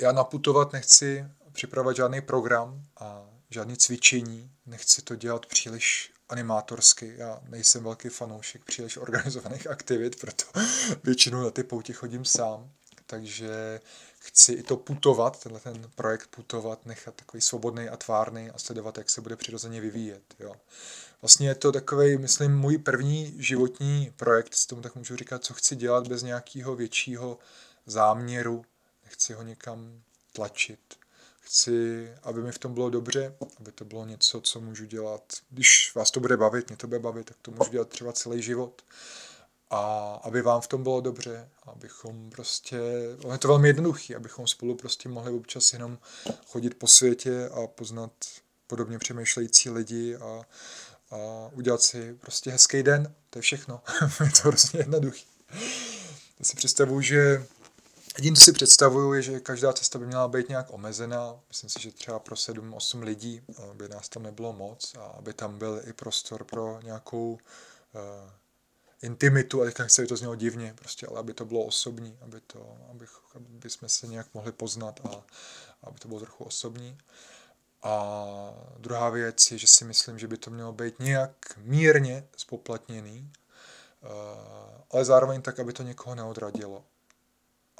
[0.00, 7.14] já naputovat nechci připravovat žádný program a žádný cvičení, nechci to dělat příliš animátorsky.
[7.16, 10.44] Já nejsem velký fanoušek příliš organizovaných aktivit, proto
[11.04, 12.70] většinou na ty pouti chodím sám.
[13.06, 13.80] Takže
[14.18, 18.98] chci i to putovat, tenhle ten projekt putovat, nechat takový svobodný a tvárný a sledovat,
[18.98, 20.22] jak se bude přirozeně vyvíjet.
[20.38, 20.54] Jo.
[21.22, 25.54] Vlastně je to takový, myslím, můj první životní projekt, s tomu tak můžu říkat, co
[25.54, 27.38] chci dělat bez nějakého většího
[27.86, 28.64] záměru.
[29.04, 30.02] Nechci ho někam
[30.32, 30.99] tlačit.
[31.50, 35.22] Chci, aby mi v tom bylo dobře, aby to bylo něco, co můžu dělat.
[35.50, 38.42] Když vás to bude bavit, mě to bude bavit, tak to můžu dělat třeba celý
[38.42, 38.82] život.
[39.70, 42.76] A aby vám v tom bylo dobře, abychom prostě,
[43.32, 45.98] je to velmi jednoduché, abychom spolu prostě mohli občas jenom
[46.46, 48.12] chodit po světě a poznat
[48.66, 50.42] podobně přemýšlející lidi a,
[51.10, 51.16] a
[51.52, 53.82] udělat si prostě hezký den, to je všechno.
[54.24, 55.26] je to prostě jednoduché.
[56.38, 57.46] Já si představuji, že
[58.20, 61.40] Jediné, co si představuju, je, že každá cesta by měla být nějak omezená.
[61.48, 63.42] Myslím si, že třeba pro 7-8 lidí
[63.72, 68.30] by nás tam nebylo moc a aby tam byl i prostor pro nějakou uh,
[69.02, 72.76] intimitu, a teďka aby to znělo divně, prostě, ale aby to bylo osobní, aby, to,
[72.90, 75.24] aby, aby jsme se nějak mohli poznat a
[75.82, 76.98] aby to bylo trochu osobní.
[77.82, 78.14] A
[78.78, 83.32] druhá věc je, že si myslím, že by to mělo být nějak mírně spoplatněný,
[84.02, 84.10] uh,
[84.90, 86.84] ale zároveň tak, aby to někoho neodradilo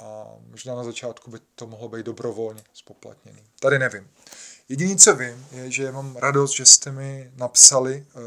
[0.01, 3.41] a možná na začátku by to mohlo být dobrovolně spoplatněný.
[3.59, 4.09] Tady nevím.
[4.69, 8.21] Jediné, co vím, je, že mám radost, že jste mi napsali, uh,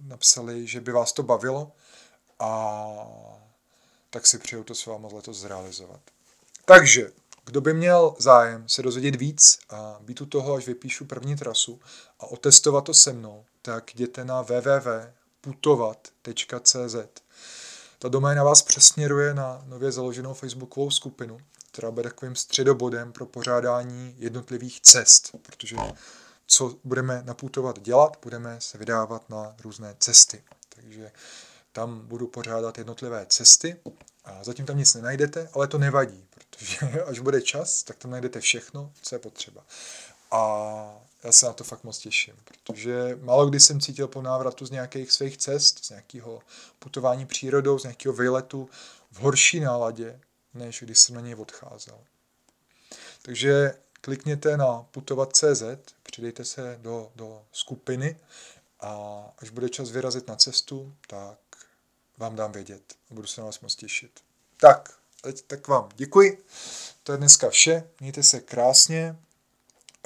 [0.00, 1.72] napsali, že by vás to bavilo
[2.38, 2.94] a
[4.10, 6.00] tak si přeju to s váma letos zrealizovat.
[6.64, 7.12] Takže,
[7.44, 11.80] kdo by měl zájem se dozvědět víc a být u toho, až vypíšu první trasu
[12.20, 17.21] a otestovat to se mnou, tak jděte na www.putovat.cz
[18.02, 21.38] ta doména vás přesměruje na nově založenou facebookovou skupinu,
[21.72, 25.76] která bude takovým středobodem pro pořádání jednotlivých cest, protože
[26.46, 30.42] co budeme naputovat dělat, budeme se vydávat na různé cesty.
[30.68, 31.12] Takže
[31.72, 33.76] tam budu pořádat jednotlivé cesty
[34.24, 38.40] a zatím tam nic nenajdete, ale to nevadí, protože až bude čas, tak tam najdete
[38.40, 39.64] všechno, co je potřeba.
[40.30, 44.66] a já se na to fakt moc těším, protože málo kdy jsem cítil po návratu
[44.66, 46.42] z nějakých svých cest, z nějakého
[46.78, 48.68] putování přírodou, z nějakého výletu
[49.10, 50.20] v horší náladě,
[50.54, 51.98] než když jsem na něj odcházel.
[53.22, 55.62] Takže klikněte na putovat.cz,
[56.02, 58.20] přidejte se do, do skupiny
[58.80, 61.38] a až bude čas vyrazit na cestu, tak
[62.18, 62.94] vám dám vědět.
[63.10, 64.20] Budu se na vás moc těšit.
[64.56, 64.94] Tak,
[65.46, 66.44] tak vám děkuji.
[67.02, 67.90] To je dneska vše.
[68.00, 69.16] Mějte se krásně.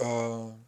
[0.00, 0.65] Uh,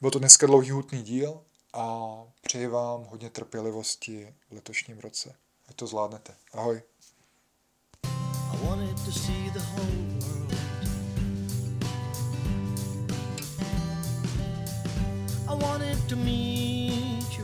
[0.00, 1.40] byl to dneska dlouhý hutný díl
[1.72, 5.34] a přeji vám hodně trpělivosti v letošním roce.
[5.68, 6.34] Ať to zvládnete.
[6.52, 6.82] Ahoj.
[8.52, 10.52] I wanted to see the whole world.
[15.48, 17.38] I wanted to meet